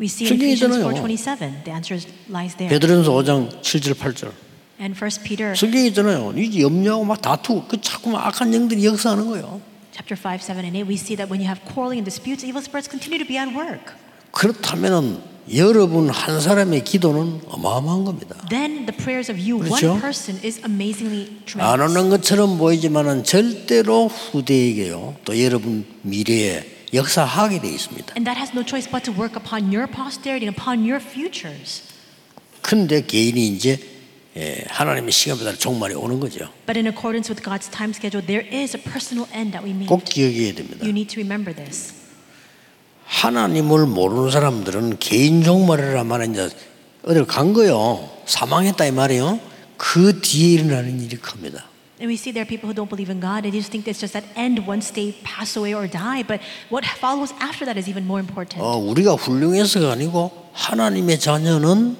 We 0.00 0.06
see 0.08 0.26
in 0.26 0.40
Ephesians 0.40 0.76
있잖아요. 0.76 0.88
4:27. 0.96 1.64
The 1.64 1.72
answer 1.72 2.00
lies 2.28 2.56
there. 2.56 2.72
베드로전서 2.72 3.12
5장 3.12 3.62
7절 3.62 3.94
8절. 3.94 4.32
And 4.80 4.96
First 4.96 5.22
Peter 5.22 5.54
성경에 5.54 5.86
있잖아요. 5.88 6.32
이 6.36 6.62
염려하고 6.62 7.04
막 7.04 7.20
다투고 7.22 7.68
그 7.68 7.80
자꾸만 7.80 8.20
악한 8.22 8.52
영들이 8.52 8.84
역사하는 8.84 9.26
거예요. 9.28 9.60
chapter 9.92 10.16
5, 10.16 10.40
7, 10.40 10.64
and 10.64 10.76
8, 10.76 10.88
we 10.88 10.96
see 10.96 11.14
that 11.14 11.28
when 11.28 11.38
you 11.38 11.46
have 11.46 11.60
quarreling 11.68 12.00
and 12.00 12.08
disputes, 12.08 12.42
evil 12.42 12.64
spirits 12.64 12.88
continue 12.88 13.20
to 13.20 13.28
be 13.28 13.36
at 13.36 13.52
work. 13.54 13.92
그렇다면은 14.32 15.20
여러분 15.52 16.08
한 16.08 16.40
사람의 16.40 16.84
기도는 16.84 17.40
어마어마한 17.48 18.04
겁니다. 18.04 18.36
Then 18.48 18.86
the 18.86 18.96
prayers 18.96 19.30
of 19.30 19.40
you, 19.40 19.58
그렇죠? 19.58 19.90
one 19.92 20.00
person, 20.00 20.40
is 20.44 20.60
amazingly 20.64 21.26
안 21.28 21.44
tremendous. 21.46 21.98
오는 21.98 22.10
것처럼 22.10 22.58
보이지만은 22.58 23.24
절대로 23.24 24.06
후대에게요. 24.08 25.16
또 25.24 25.42
여러분 25.42 25.84
미래에 26.02 26.64
역사하게 26.94 27.60
돼 27.60 27.68
있습니다. 27.68 28.14
And 28.16 28.24
that 28.24 28.38
has 28.38 28.52
no 28.54 28.62
choice 28.64 28.88
but 28.88 29.02
to 29.04 29.12
work 29.12 29.34
upon 29.36 29.74
your 29.74 29.90
posterity 29.90 30.46
and 30.46 30.54
upon 30.54 30.86
your 30.88 31.02
futures. 31.02 31.82
근데 32.60 33.04
개인이 33.04 33.48
이제 33.48 33.80
예, 34.36 34.64
하나님의 34.68 35.12
시간보다 35.12 35.56
종말이 35.56 35.94
오는 35.94 36.18
거죠. 36.20 36.48
But 36.64 36.78
in 36.78 36.86
accordance 36.86 37.28
with 37.28 37.42
God's 37.44 37.68
time 37.68 37.92
schedule, 37.92 38.24
there 38.24 38.46
is 38.46 38.74
a 38.76 38.80
personal 38.80 39.28
end 39.34 39.52
that 39.52 39.66
we 39.66 39.74
meet. 39.74 39.88
꼭 39.88 40.04
기억해야 40.04 40.54
됩니다. 40.54 40.80
You 40.80 40.90
need 40.94 41.12
to 41.12 41.20
remember 41.20 41.52
this. 41.52 42.01
하나님을 43.12 43.86
모르는 43.86 44.30
사람들은 44.30 44.96
개인 44.98 45.42
종말이라만 45.44 46.32
이제 46.32 46.48
어딜 47.04 47.26
간 47.26 47.52
거요. 47.52 48.08
사망했다 48.24 48.86
이 48.86 48.90
말이에요. 48.90 49.38
그 49.76 50.20
뒤에 50.20 50.54
일어나는 50.54 51.00
일이 51.00 51.16
큽니다. 51.18 51.66
And 52.00 52.08
we 52.10 52.14
see 52.14 52.32
there 52.32 52.42
are 52.42 52.48
people 52.48 52.66
who 52.66 52.74
don't 52.74 52.88
believe 52.88 53.12
in 53.12 53.20
God. 53.20 53.44
They 53.44 53.52
just 53.52 53.70
think 53.70 53.86
it's 53.86 54.00
just 54.00 54.16
that 54.18 54.26
end 54.34 54.66
once 54.66 54.90
they 54.90 55.14
pass 55.22 55.54
away 55.56 55.74
or 55.74 55.86
die. 55.86 56.24
But 56.26 56.40
what 56.72 56.88
follows 56.98 57.30
after 57.38 57.62
that 57.68 57.78
is 57.78 57.86
even 57.86 58.02
more 58.02 58.18
important. 58.18 58.58
어, 58.58 58.76
우리가 58.80 59.14
훌륭해서가 59.14 59.92
아니고 59.92 60.32
하나님의 60.54 61.20
자녀는 61.20 61.96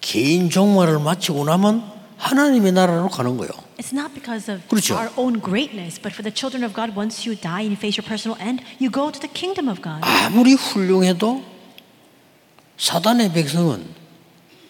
개인 0.00 0.50
종말을 0.50 1.00
마치고 1.00 1.44
나면 1.44 1.82
하나님의 2.18 2.72
나라로 2.72 3.08
가는 3.08 3.36
거예요. 3.36 3.50
It's 3.77 3.93
not 3.93 4.13
because 4.13 4.51
of 4.51 4.61
그렇죠. 4.67 4.95
our 4.95 5.11
own 5.17 5.39
greatness, 5.41 5.99
but 6.01 6.13
for 6.13 6.23
the 6.23 6.33
children 6.33 6.63
of 6.63 6.73
God, 6.73 6.95
once 6.95 7.25
you 7.27 7.35
die 7.39 7.65
and 7.67 7.71
you 7.73 7.79
face 7.79 7.97
your 7.97 8.07
personal 8.07 8.37
end, 8.41 8.63
you 8.79 8.89
go 8.91 9.11
to 9.11 9.19
the 9.19 9.31
kingdom 9.31 9.67
of 9.69 9.81
God. 9.81 10.01
아무리 10.03 10.53
훌륭해도 10.53 11.43
사단의 12.77 13.31
백성은 13.33 14.01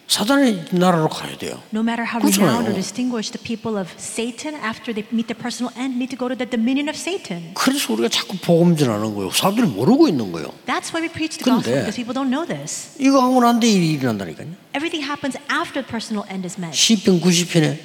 사단의 0.08 0.66
나라로 0.72 1.08
가야 1.08 1.38
돼요. 1.38 1.56
No 1.72 1.80
matter 1.80 2.04
how 2.04 2.20
그렇잖아요. 2.20 2.44
renowned 2.60 2.68
or 2.68 2.74
distinguished 2.76 3.32
the 3.32 3.40
people 3.40 3.80
of 3.80 3.88
Satan, 3.96 4.52
after 4.60 4.92
they 4.92 5.08
meet 5.08 5.24
their 5.32 5.38
personal 5.40 5.72
end, 5.72 5.96
need 5.96 6.12
to 6.12 6.18
go 6.20 6.28
to 6.28 6.36
the 6.36 6.44
dominion 6.44 6.92
of 6.92 6.98
Satan. 7.00 7.54
그래서 7.54 7.94
우리가 7.94 8.10
자꾸 8.10 8.36
복음 8.36 8.76
전하는 8.76 9.14
거예요. 9.14 9.30
사람들이 9.32 9.68
모르고 9.68 10.08
있는 10.08 10.30
거예요. 10.32 10.52
That's 10.68 10.92
why 10.92 11.00
we 11.00 11.08
preach 11.08 11.40
the 11.40 11.48
gospel 11.48 11.64
근데- 11.64 11.80
because 11.88 11.96
people 11.96 12.12
don't 12.12 12.28
know 12.28 12.44
this. 12.44 12.92
이거 13.00 13.22
하고 13.24 13.40
난 13.40 13.58
뒤에 13.58 13.72
일이 13.72 13.92
일어난다니까요. 13.96 14.52
Everything 14.76 15.00
happens 15.00 15.40
after 15.48 15.80
the 15.80 15.88
personal 15.88 16.28
end 16.28 16.44
is 16.44 16.60
met. 16.60 16.76
시편 16.76 17.22
90편에 17.24 17.80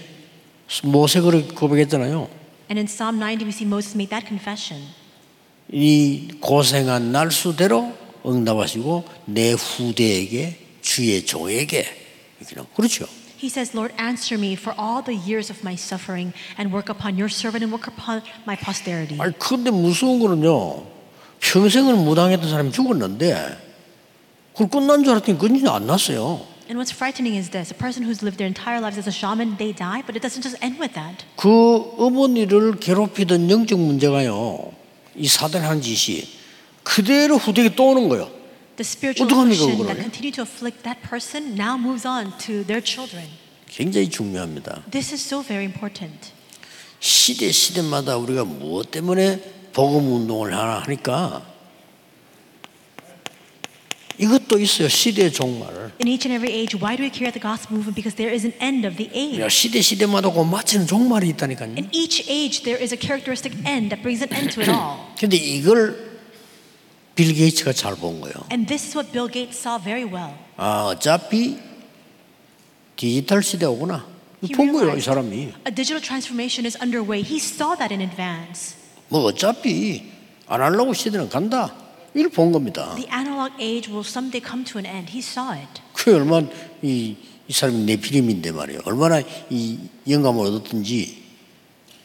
모세가 0.84 1.30
고백했잖아요. 1.54 2.28
And 2.70 2.78
in 2.78 2.86
Psalm 2.86 3.18
90, 3.20 3.44
we 3.44 3.50
see 3.52 3.66
Moses 3.66 3.94
make 3.94 4.10
that 4.10 4.26
confession. 4.26 4.88
이 5.70 6.28
고생한 6.40 7.12
날 7.12 7.30
수대로 7.30 7.92
응답하시고 8.24 9.04
내 9.26 9.52
후대에게 9.52 10.58
주의 10.80 11.24
종에게 11.24 11.86
그렇죠. 12.74 13.06
He 13.42 13.48
says, 13.48 13.76
Lord, 13.76 13.94
answer 14.00 14.38
me 14.38 14.54
for 14.54 14.72
all 14.78 15.02
the 15.02 15.18
years 15.18 15.50
of 15.50 15.60
my 15.62 15.74
suffering 15.74 16.32
and 16.58 16.72
work 16.72 16.88
upon 16.88 17.18
your 17.18 17.28
servant 17.28 17.64
and 17.64 17.74
work 17.74 17.90
upon 17.90 18.22
my 18.46 18.56
posterity. 18.56 19.18
아니 19.18 19.32
그런데 19.38 19.70
무서운 19.70 20.20
거는요. 20.20 20.86
평생을 21.40 21.96
무당했던 21.96 22.48
사람이 22.48 22.70
죽었는데 22.70 23.58
그걸 24.52 24.68
끝난 24.68 25.02
줄 25.02 25.14
알았더니 25.14 25.38
끝이 25.38 25.68
안 25.68 25.86
났어요. 25.86 26.51
And 26.72 26.78
what's 26.78 26.90
frightening 26.90 27.34
is 27.34 27.50
this 27.50 27.70
a 27.70 27.74
person 27.74 28.02
who's 28.02 28.22
lived 28.22 28.38
their 28.38 28.46
entire 28.46 28.80
lives 28.80 28.96
as 28.96 29.06
a 29.06 29.12
shaman, 29.12 29.56
they 29.58 29.72
die, 29.72 30.02
but 30.06 30.16
it 30.16 30.22
doesn't 30.22 30.40
just 30.40 30.56
end 30.62 30.80
with 30.80 30.94
that. 30.94 31.22
그 31.36 31.92
어머니를 31.98 32.80
괴롭히던 32.80 33.50
영적 33.50 33.78
문제가요. 33.78 34.72
이 35.14 35.28
사단의 35.28 35.68
한 35.68 35.82
짓이 35.82 36.26
그대로 36.82 37.36
후대에 37.36 37.74
또 37.76 37.90
오는 37.90 38.08
거예요. 38.08 38.30
The 38.76 38.88
spiritual 38.88 39.28
affliction 39.30 39.84
that 39.84 40.00
continued 40.00 40.34
to 40.36 40.42
afflict 40.42 40.82
that 40.84 41.02
person 41.06 41.60
now 41.60 41.76
moves 41.76 42.08
on 42.08 42.32
to 42.38 42.64
their 42.64 42.80
children. 42.82 43.28
굉장히 43.68 44.08
중요합니다. 44.08 44.84
This 44.90 45.12
is 45.12 45.22
so 45.22 45.42
very 45.42 45.66
important. 45.66 46.32
시대 47.00 47.52
시대마다 47.52 48.16
우리가 48.16 48.46
무엇 48.46 48.90
때문에 48.90 49.42
복음 49.74 50.10
운동을 50.10 50.56
하나 50.56 50.78
하니까 50.78 51.51
이것도 54.18 54.58
있어요. 54.60 54.88
시대의 54.88 55.32
종말. 55.32 55.92
In 56.00 56.08
each 56.08 56.26
and 56.28 56.32
every 56.34 56.52
age, 56.52 56.76
why 56.76 56.96
do 56.96 57.02
we 57.02 57.10
carry 57.10 57.26
out 57.26 57.34
the 57.34 57.40
gospel 57.42 57.76
movement? 57.76 57.96
Because 57.96 58.14
there 58.16 58.32
is 58.32 58.44
an 58.44 58.52
end 58.60 58.86
of 58.86 58.96
the 58.96 59.08
age. 59.12 59.40
야, 59.40 59.48
시대 59.48 59.80
시대마다 59.80 60.30
그 60.30 60.40
맞추는 60.44 60.86
종말이 60.86 61.28
있다니까요. 61.30 61.74
In 61.76 61.88
each 61.92 62.28
age, 62.28 62.62
there 62.62 62.80
is 62.80 62.92
a 62.92 62.98
characteristic 63.00 63.56
end 63.66 63.90
that 63.90 64.02
brings 64.02 64.22
an 64.22 64.32
end 64.32 64.52
to 64.54 64.62
it 64.62 64.70
all. 64.70 65.12
근데 65.18 65.36
이걸 65.36 66.20
빌 67.14 67.32
게이츠가 67.34 67.72
잘 67.72 67.96
본 67.96 68.20
거예요. 68.20 68.34
And 68.50 68.66
this 68.66 68.86
is 68.88 68.96
what 68.96 69.12
Bill 69.12 69.28
Gates 69.30 69.58
saw 69.58 69.78
very 69.82 70.04
well. 70.04 70.34
아, 70.56 70.92
어차피 70.92 71.58
디지털 72.96 73.42
시대 73.42 73.66
오구나. 73.66 74.06
본 74.56 74.72
거예요, 74.72 74.96
이 74.96 75.00
사람이. 75.00 75.36
a 75.66 75.74
digital 75.74 76.02
transformation 76.02 76.66
is 76.66 76.76
underway. 76.82 77.22
He 77.22 77.36
saw 77.38 77.76
that 77.78 77.92
in 77.94 78.00
advance. 78.00 78.74
뭐 79.08 79.22
어차피 79.24 80.02
아날로그 80.46 80.94
시대는 80.94 81.28
간다. 81.28 81.74
이걸 82.14 82.28
본 82.30 82.52
겁니다. 82.52 82.94
The 82.94 83.08
analog 83.10 83.52
age 83.60 83.88
will 83.90 84.04
someday 84.06 84.42
come 84.44 84.64
to 84.64 84.78
an 84.78 84.86
end. 84.86 85.12
He 85.12 85.20
saw 85.20 85.52
it. 85.56 85.80
그 85.94 86.14
얼마나 86.14 86.46
이, 86.82 87.16
이 87.48 87.52
사람이 87.52 87.84
네피림인데 87.84 88.52
말이에요. 88.52 88.80
얼마나 88.84 89.22
이 89.50 89.78
영감을 90.08 90.46
얻었든지 90.46 91.22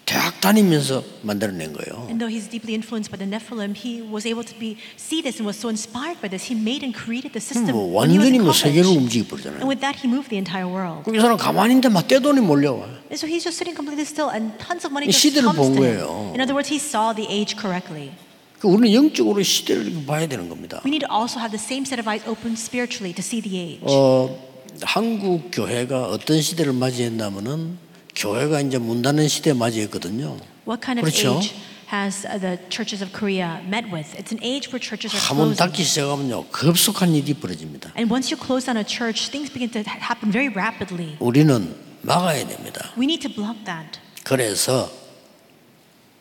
대학 0.07 0.39
다니면서 0.39 1.03
만들어낸 1.23 1.73
거예요. 1.73 2.07
And 2.07 2.23
though 2.23 2.31
he's 2.31 2.47
deeply 2.47 2.71
influenced 2.73 3.11
by 3.11 3.19
the 3.19 3.27
Nephilim, 3.27 3.75
he 3.75 3.99
was 3.99 4.23
able 4.25 4.45
to 4.47 4.55
be 4.57 4.77
see 4.95 5.19
this 5.21 5.35
and 5.35 5.43
was 5.43 5.59
so 5.59 5.67
inspired 5.67 6.15
by 6.23 6.31
this. 6.31 6.47
He 6.47 6.55
made 6.55 6.79
and 6.87 6.95
created 6.95 7.35
the 7.35 7.43
system 7.43 7.75
뭐 7.75 7.91
완전히 7.99 8.39
뭐 8.39 8.53
세계를 8.55 8.87
college. 8.87 9.03
움직여 9.03 9.27
And 9.27 9.59
버리잖아요. 9.59 9.67
with 9.67 9.81
that, 9.83 9.99
he 9.99 10.07
moved 10.07 10.31
the 10.31 10.39
entire 10.39 10.63
world. 10.71 11.03
그이 11.03 11.19
사람 11.19 11.35
가만히 11.35 11.75
있는데 11.75 11.89
막 11.91 12.07
떼돈이 12.07 12.39
몰려와. 12.39 12.87
And 13.11 13.19
so 13.19 13.27
he's 13.27 13.43
just 13.43 13.59
sitting 13.59 13.75
completely 13.75 14.07
still, 14.07 14.31
and 14.31 14.55
tons 14.63 14.87
of 14.87 14.95
이 14.95 14.95
money 14.95 15.11
just 15.11 15.35
comes 15.43 15.59
본 15.59 15.75
to 15.75 15.83
him. 15.83 16.31
In 16.31 16.39
other 16.39 16.55
words, 16.55 16.71
he 16.71 16.79
saw 16.79 17.11
the 17.11 17.27
age 17.27 17.59
correctly. 17.59 18.15
그 18.59 18.67
우리는 18.67 18.93
영적으로 18.93 19.41
시대를 19.43 20.05
봐야 20.05 20.27
되는 20.27 20.49
겁니다. 20.49 20.81
We 20.85 20.89
need 20.89 21.05
to 21.07 21.15
also 21.15 21.39
have 21.39 21.55
the 21.55 21.61
same 21.63 21.83
set 21.85 21.99
of 21.99 22.09
eyes 22.09 22.27
open 22.27 22.53
spiritually 22.53 23.13
to 23.13 23.21
see 23.21 23.41
the 23.41 23.57
age. 23.57 23.83
어, 23.85 24.35
한국 24.81 25.49
교회가 25.51 26.07
어떤 26.09 26.41
시대를 26.41 26.73
맞이했냐면은 26.73 27.77
교회가 28.15 28.61
이제 28.61 28.77
문 28.79 29.01
닫는 29.03 29.27
시대 29.27 29.53
맞이했거든요. 29.53 30.37
What 30.67 30.81
kind 30.83 30.99
of 30.99 31.05
그렇죠. 31.05 31.37
age 31.37 31.53
has 31.93 32.25
uh, 32.25 32.39
the 32.41 32.57
churches 32.69 33.01
of 33.03 33.13
Korea 33.13 33.61
met 33.63 33.93
with? 33.93 34.09
It's 34.17 34.33
an 34.33 34.41
age 34.43 34.73
where 34.73 34.81
churches 34.81 35.13
are 35.13 35.21
closing. 35.21 35.55
닫기 35.55 35.83
시작하면요 35.83 36.47
급속한 36.49 37.13
일이 37.13 37.35
벌어집니다. 37.35 37.93
And 37.95 38.11
once 38.11 38.33
you 38.33 38.41
close 38.41 38.65
down 38.65 38.77
a 38.77 38.83
church, 38.83 39.29
things 39.29 39.53
begin 39.53 39.69
to 39.71 39.81
ha- 39.85 40.01
happen 40.01 40.31
very 40.33 40.49
rapidly. 40.49 41.15
우리는 41.19 41.75
막아야 42.01 42.45
됩니다. 42.47 42.89
We 42.97 43.05
need 43.05 43.21
to 43.27 43.29
block 43.33 43.63
that. 43.65 43.99
그래서 44.23 44.89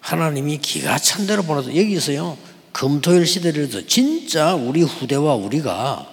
하나님이 0.06 0.58
기가 0.58 0.98
찬 0.98 1.26
대로 1.26 1.42
보내서 1.42 1.74
여기서요 1.74 2.38
금토일 2.70 3.26
시대를서 3.26 3.86
진짜 3.86 4.54
우리 4.54 4.82
후대와 4.82 5.34
우리가 5.34 6.06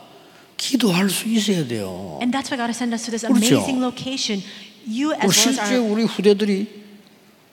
기도할 0.58 1.12
수 1.12 1.28
있어야 1.28 1.68
돼요. 1.68 2.18
And 2.20 2.36
that's 2.36 2.50
why 2.50 2.58
God 2.58 2.74
has 2.74 2.78
sent 2.78 2.92
us 2.92 3.06
to 3.06 3.12
this 3.12 3.28
그렇죠. 3.28 3.62
amazing 3.62 3.84
location. 3.84 4.42
You 4.88 5.14
그 5.14 5.22
as 5.22 5.22
well 5.22 5.30
as 5.30 5.38
실제 5.38 5.76
our 5.78 5.92
우리 5.92 6.04
후대들이 6.06 6.68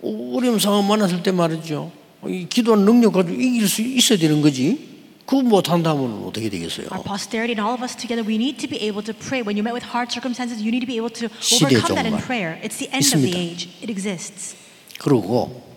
어려운 0.03 0.59
상황 0.59 0.89
만났을 0.89 1.23
때 1.23 1.31
말이죠. 1.31 1.93
이 2.27 2.47
기도하는 2.49 2.87
능력 2.87 3.13
가지고 3.13 3.37
이길 3.37 3.69
수 3.69 3.83
있어야 3.83 4.19
되는 4.19 4.41
거지. 4.41 4.89
그거 5.27 5.43
못한다면 5.43 6.25
어떻게 6.25 6.49
되겠어요? 6.49 6.89
our 6.91 7.05
posterity 7.05 7.53
and 7.53 7.61
all 7.61 7.77
of 7.77 7.85
us 7.85 7.95
together, 7.95 8.25
we 8.25 8.41
need 8.41 8.57
to 8.57 8.67
be 8.67 8.81
able 8.81 9.05
to 9.05 9.13
pray. 9.13 9.45
When 9.45 9.61
you're 9.61 9.67
met 9.67 9.77
with 9.77 9.85
hard 9.85 10.09
circumstances, 10.09 10.65
you 10.65 10.73
need 10.73 10.81
to 10.81 10.89
be 10.89 10.97
able 10.97 11.13
to 11.21 11.29
overcome 11.53 12.01
that 12.01 12.09
in 12.09 12.17
prayer. 12.17 12.57
It's 12.65 12.81
the 12.81 12.89
end 12.89 13.05
of 13.13 13.21
the 13.21 13.37
age. 13.37 13.69
It 13.85 13.93
exists. 13.93 14.57
그리고 14.97 15.70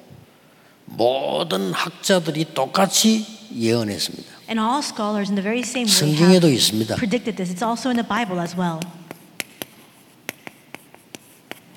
모든 0.85 1.73
학자들이 1.73 2.53
똑같이 2.53 3.25
예언했습니다. 3.55 4.31
And 4.49 4.59
all 4.59 4.79
scholars 4.79 5.31
in 5.31 5.35
the 5.35 5.43
very 5.43 5.61
same 5.61 5.87
way 5.87 5.93
성경에도 6.15 6.47
have 6.47 6.53
있습니다. 6.53 6.95
predicted 6.95 7.37
this. 7.37 7.51
It's 7.51 7.65
also 7.65 7.89
in 7.89 7.97
the 7.97 8.07
Bible 8.07 8.39
as 8.41 8.55
well. 8.57 8.79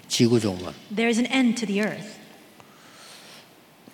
지구 0.09 0.41
종말. 0.41 0.73
There 0.95 1.09
is 1.09 1.19
an 1.19 1.31
end 1.31 1.57
to 1.61 1.67
the 1.67 1.81
earth. 1.83 2.17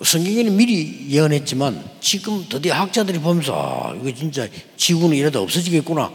성경에는 0.03 0.57
미리 0.57 1.09
예언했지만 1.11 1.85
지금 2.01 2.44
드디어 2.48 2.75
학자들이 2.75 3.18
보면서 3.20 3.55
아, 3.55 3.94
이거 3.94 4.12
진짜 4.12 4.48
지구는 4.77 5.16
이러다 5.16 5.40
없어지겠구나. 5.40 6.11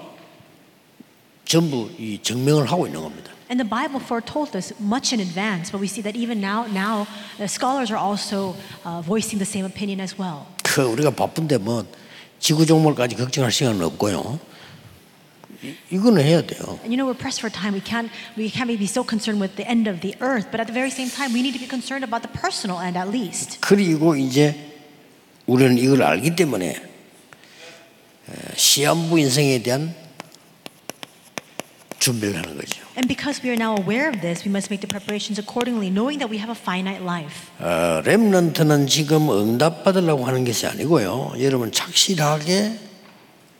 전부 1.45 1.89
이 1.97 2.19
증명을 2.21 2.69
하고 2.69 2.85
있는 2.87 3.01
겁니다. 3.01 3.31
And 3.50 3.60
the 3.60 3.68
Bible 3.68 4.00
foretold 4.00 4.52
this 4.52 4.72
much 4.80 5.12
in 5.12 5.20
advance, 5.20 5.70
but 5.70 5.80
we 5.80 5.86
see 5.86 6.00
that 6.02 6.16
even 6.16 6.40
now, 6.40 6.64
now 6.72 7.06
the 7.36 7.48
scholars 7.48 7.90
are 7.90 7.98
also 7.98 8.54
uh, 8.84 9.02
voicing 9.02 9.38
the 9.38 9.44
same 9.44 9.66
opinion 9.66 10.00
as 10.00 10.16
well. 10.18 10.46
그 10.62 10.82
우리가 10.82 11.10
바쁜데 11.10 11.58
뭐 11.58 11.84
지구 12.38 12.64
종말까지 12.64 13.16
걱정할 13.16 13.52
시간은 13.52 13.82
없고요. 13.84 14.40
이, 15.62 15.74
이거는 15.90 16.24
해야 16.24 16.40
돼요. 16.40 16.80
And 16.82 16.90
you 16.90 16.96
know 16.96 17.06
we're 17.06 17.14
pressed 17.18 17.40
for 17.40 17.52
time. 17.52 17.74
We 17.74 17.84
can't 17.84 18.10
we 18.36 18.50
can't 18.50 18.66
be 18.66 18.86
so 18.86 19.04
concerned 19.04 19.38
with 19.38 19.54
the 19.56 19.68
end 19.68 19.86
of 19.86 20.00
the 20.00 20.16
earth, 20.20 20.50
but 20.50 20.58
at 20.58 20.66
the 20.66 20.72
very 20.72 20.90
same 20.90 21.10
time, 21.10 21.32
we 21.32 21.42
need 21.42 21.52
to 21.52 21.60
be 21.60 21.68
concerned 21.68 22.02
about 22.02 22.22
the 22.22 22.32
personal 22.32 22.80
end 22.80 22.96
at 22.96 23.08
least. 23.12 23.60
그리고 23.60 24.16
이제 24.16 24.56
우리는 25.46 25.76
이걸 25.78 26.02
알기 26.02 26.34
때문에 26.34 26.72
에, 26.72 28.32
시한부 28.56 29.18
인생에 29.18 29.62
대한 29.62 29.94
준비를 32.07 32.37
하는 32.37 32.55
거죠. 32.55 32.81
And 32.95 33.07
because 33.07 33.43
we 33.43 33.51
are 33.51 33.59
now 33.59 33.75
aware 33.75 34.07
of 34.07 34.21
this, 34.21 34.47
we 34.47 34.51
must 34.51 34.71
make 34.71 34.79
the 34.79 34.87
preparations 34.87 35.39
accordingly, 35.39 35.91
knowing 35.91 36.19
that 36.23 36.31
we 36.31 36.39
have 36.39 36.49
a 36.49 36.57
finite 36.57 37.03
life. 37.03 37.51
어, 37.59 38.01
렘넌트는 38.05 38.87
지금 38.87 39.29
응답 39.29 39.83
받으려고 39.83 40.25
하는 40.25 40.45
것이 40.45 40.65
아니고요. 40.67 41.33
여러분 41.41 41.71
착실하게 41.71 42.79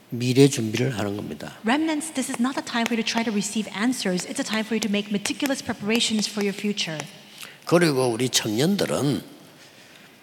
미래 0.10 0.48
준비를 0.48 0.98
하는 0.98 1.18
겁니다. 1.18 1.52
Remnants, 1.66 2.14
this 2.14 2.32
is 2.32 2.40
not 2.40 2.58
a 2.58 2.64
time 2.64 2.88
for 2.88 2.96
you 2.96 3.04
to 3.04 3.06
try 3.06 3.24
to 3.24 3.32
receive 3.32 3.68
answers. 3.76 4.24
It's 4.24 4.40
a 4.40 4.48
time 4.48 4.64
for 4.64 4.76
you 4.76 4.80
to 4.80 4.90
make 4.90 5.12
meticulous 5.12 5.60
preparations 5.64 6.30
for 6.30 6.40
your 6.40 6.56
future. 6.56 6.98
그리고 7.66 8.08
우리 8.08 8.30
청년들은 8.30 9.37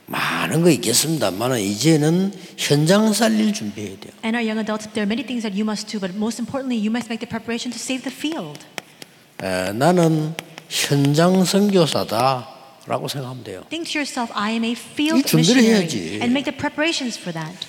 많은 0.06 0.62
거 0.62 0.70
있겠습니다만 0.70 1.58
이제는 1.58 2.32
현장 2.56 3.12
살릴 3.12 3.52
준비해야 3.52 3.96
돼요. 3.98 4.12
And 4.24 4.36
our 4.36 4.44
young 4.44 4.58
adults, 4.60 4.86
there 4.92 5.04
are 5.04 5.08
many 5.08 5.24
things 5.24 5.42
that 5.42 5.54
you 5.56 5.64
must 5.64 5.88
do, 5.88 5.98
but 5.98 6.14
most 6.16 6.38
importantly, 6.38 6.76
you 6.76 6.90
must 6.90 7.08
make 7.08 7.20
the 7.24 7.28
preparation 7.28 7.72
to 7.72 7.80
save 7.80 8.04
the 8.04 8.12
field. 8.12 8.60
에, 9.42 9.72
나는 9.72 10.34
현장 10.68 11.44
선교사다라고 11.44 13.08
생각하면 13.08 13.44
돼요. 13.44 13.64
Think 13.70 13.90
to 13.92 13.98
yourself, 14.00 14.30
I 14.34 14.52
am 14.52 14.64
a 14.64 14.72
field 14.72 15.24
missionary, 15.34 15.82
해야지. 15.82 16.20
and 16.20 16.30
make 16.36 16.44
the 16.44 16.56
preparations 16.56 17.18
for 17.18 17.32
that. 17.32 17.66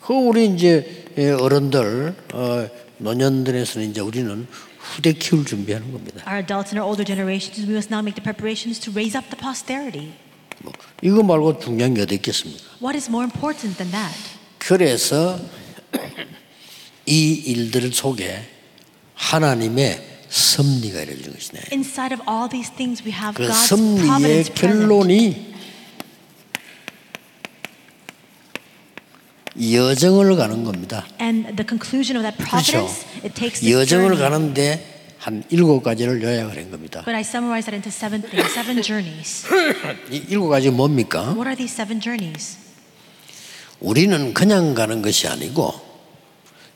그 0.00 0.14
우리 0.14 0.46
이제 0.46 1.04
예, 1.18 1.30
어른들, 1.32 2.14
어, 2.32 2.68
노년들에서는 2.98 3.90
이제 3.90 4.00
우리는 4.00 4.46
후대 4.78 5.12
키울 5.12 5.44
준비하는 5.44 5.92
겁니다. 5.92 6.22
Our 6.26 6.40
adults 6.40 6.72
and 6.72 6.78
our 6.80 6.86
older 6.88 7.04
generations, 7.04 7.66
we 7.66 7.74
must 7.74 7.92
now 7.92 8.00
make 8.00 8.14
the 8.16 8.22
preparations 8.24 8.80
to 8.80 8.92
raise 8.94 9.16
up 9.18 9.28
the 9.28 9.36
posterity. 9.36 10.14
뭐, 10.62 10.72
이거 11.02 11.22
말고 11.22 11.58
중요한 11.60 11.94
게 11.94 12.02
어디 12.02 12.14
있겠습니까? 12.16 12.62
What 12.82 12.96
is 12.96 13.08
more 13.08 13.24
important 13.24 13.76
than 13.78 13.90
that? 13.92 14.14
그래서 14.58 15.38
이 17.06 17.32
일들 17.32 17.92
속에 17.92 18.42
하나님의 19.14 20.02
섭리가 20.28 21.02
이루어지는 21.02 21.32
것이네. 21.34 21.60
Inside 21.72 22.14
of 22.16 22.22
all 22.28 22.48
these 22.50 22.70
things, 22.74 23.02
we 23.06 23.12
have 23.12 23.34
그 23.34 23.46
God's 23.50 23.68
섭리의 23.68 24.44
providence. 24.52 24.54
결론이 24.54 25.54
여정을 29.72 30.36
가는 30.36 30.64
겁니다. 30.64 31.06
And 31.20 31.54
the 31.56 31.64
conclusion 31.66 32.16
of 32.16 32.22
that 32.22 32.36
그렇죠. 32.36 32.72
providence, 32.72 33.06
it 33.24 33.34
takes 33.34 33.64
여정을. 33.64 34.16
가는데 34.18 34.95
한 35.26 35.42
일곱 35.50 35.82
가지를 35.82 36.22
요약을 36.22 36.56
한 36.56 36.70
겁니다. 36.70 37.02
But 37.04 37.16
I 37.16 37.22
summarize 37.22 37.66
that 37.66 37.74
into 37.74 37.90
seven 37.90 38.22
things, 38.22 38.52
seven 38.52 38.80
journeys. 38.80 39.44
이 40.08 40.22
일곱 40.28 40.50
가지 40.50 40.70
뭡니까? 40.70 41.34
What 41.34 41.48
are 41.48 41.56
these 41.56 41.74
seven 41.74 42.00
journeys? 42.00 42.56
우리는 43.80 44.32
그냥 44.32 44.74
가는 44.74 45.02
것이 45.02 45.26
아니고 45.26 45.74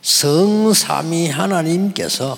성삼위 0.03 1.29
하나님께서 1.29 2.37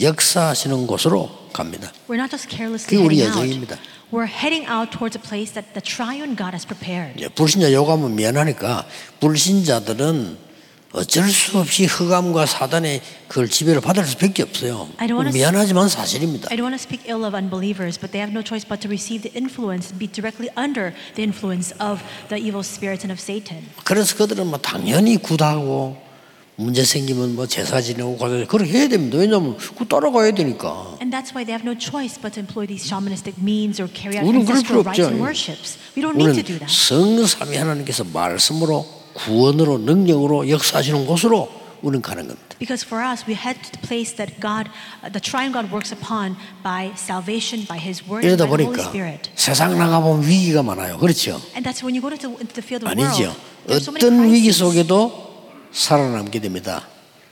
역사하시는 0.00 0.86
곳으로 0.86 1.30
갑니다. 1.52 1.92
We're 2.08 2.14
not 2.16 2.30
just 2.30 2.48
carelessly 2.48 2.88
그게 2.88 3.04
우리 3.04 3.16
heading 3.20 3.36
out. 3.36 3.44
여정입니다. 3.44 3.76
We're 4.10 4.24
heading 4.24 4.64
out 4.72 4.90
towards 4.90 5.18
a 5.18 5.22
place 5.22 5.52
that 5.52 5.74
the 5.74 5.82
triune 5.84 6.34
God 6.34 6.56
has 6.56 6.64
prepared. 6.64 7.12
이제 7.20 7.28
불신자 7.28 7.74
요구하면 7.74 8.14
미안하니까 8.16 8.86
불신자들은 9.20 10.47
어쩔 10.92 11.28
수 11.28 11.58
없이 11.58 11.84
흑암과 11.84 12.46
사단의 12.46 13.02
그걸 13.28 13.48
지배를 13.48 13.82
받을 13.82 14.06
수밖에 14.06 14.42
없어요. 14.42 14.88
I 14.96 15.06
don't 15.06 15.16
wanna 15.16 15.32
미안하지만 15.32 15.88
사실입니다. 15.88 16.48
I 16.50 16.56
don't 16.56 16.64
want 16.64 16.76
to 16.76 16.82
speak 16.82 17.04
ill 17.06 17.26
of 17.26 17.36
unbelievers, 17.36 18.00
but 18.00 18.10
they 18.10 18.24
have 18.24 18.32
no 18.32 18.40
choice 18.42 18.64
but 18.66 18.80
to 18.80 18.88
receive 18.88 19.20
the 19.20 19.32
influence, 19.36 19.92
be 19.92 20.08
directly 20.08 20.48
under 20.56 20.96
the 21.14 21.22
influence 21.22 21.76
of 21.76 22.00
the 22.28 22.40
evil 22.40 22.64
spirits 22.64 23.04
and 23.04 23.12
of 23.12 23.20
Satan. 23.20 23.68
그래서 23.84 24.16
그들은 24.16 24.46
뭐 24.46 24.58
당연히 24.58 25.18
굿하고 25.20 26.08
문제 26.56 26.82
생기면 26.82 27.36
뭐 27.36 27.46
제사 27.46 27.82
지내고 27.82 28.16
가서 28.16 28.46
그렇게 28.48 28.72
해야 28.72 28.88
됩니다. 28.88 29.18
왜냐하면 29.18 29.58
그 29.58 29.86
따라가야 29.86 30.32
되니까. 30.32 30.96
And 31.04 31.12
that's 31.14 31.36
why 31.36 31.44
they 31.44 31.52
have 31.52 31.68
no 31.68 31.76
choice 31.76 32.16
but 32.16 32.32
to 32.32 32.40
employ 32.40 32.66
these 32.66 32.88
shamanistic 32.88 33.36
means 33.36 33.78
or 33.78 33.92
carry 33.92 34.16
out 34.16 34.24
ancestral 34.24 34.82
rites 34.82 35.04
and 35.04 35.20
worships. 35.20 35.76
We 35.94 36.00
don't 36.00 36.16
need 36.16 36.32
우리는 36.32 36.40
to 36.40 36.48
do 36.48 36.58
that. 36.64 36.72
성삼위 36.72 37.60
하나님께서 37.60 38.04
말씀으로 38.08 38.97
구원으로 39.18 39.78
능력으로 39.78 40.48
역사하시는 40.48 41.06
곳으로 41.06 41.50
우리는 41.82 42.02
가는 42.02 42.26
겁니다. 42.26 42.48
Because 42.58 42.84
for 42.84 43.04
us, 43.04 43.22
we 43.28 43.34
head 43.34 43.60
to 43.62 43.70
the 43.70 43.86
place 43.86 44.16
that 44.16 44.40
God, 44.40 44.68
uh, 45.02 45.10
the 45.12 45.20
triune 45.22 45.52
God 45.52 45.70
works 45.70 45.94
upon 45.94 46.34
by 46.64 46.90
salvation, 46.98 47.66
by 47.68 47.78
His 47.78 48.02
Word, 48.02 48.26
by 48.26 48.34
the 48.34 48.46
Holy 48.50 48.66
Spirit. 48.82 49.30
세상 49.36 49.78
나가 49.78 50.00
보면 50.00 50.26
위기가 50.26 50.62
많아요. 50.62 50.98
그렇죠? 50.98 51.40
And 51.54 51.62
that's 51.62 51.82
when 51.86 51.94
you 51.94 52.02
go 52.02 52.10
into, 52.10 52.34
the 52.54 52.62
field 52.66 52.82
of 52.82 52.90
아니죠. 52.90 53.30
world. 53.30 53.90
Many 53.94 54.06
어떤 54.06 54.32
위기. 54.32 54.50
속에도 54.50 55.46
살아남게 55.70 56.40
됩니다. 56.40 56.82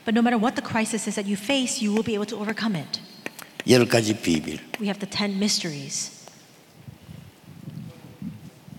But 0.05 0.15
no 0.15 0.21
matter 0.23 0.39
what 0.39 0.55
the 0.55 0.63
crisis 0.63 1.09
is 1.09 1.15
that 1.19 1.27
you 1.27 1.35
face, 1.35 1.83
you 1.83 1.91
will 1.91 2.05
be 2.05 2.15
able 2.15 2.27
to 2.31 2.39
overcome 2.39 2.79
it. 2.79 3.01
열 3.67 3.85
가지 3.85 4.15
비밀. 4.15 4.59
We 4.79 4.87
have 4.87 4.99
the 5.03 5.09
ten 5.09 5.35
mysteries. 5.35 6.16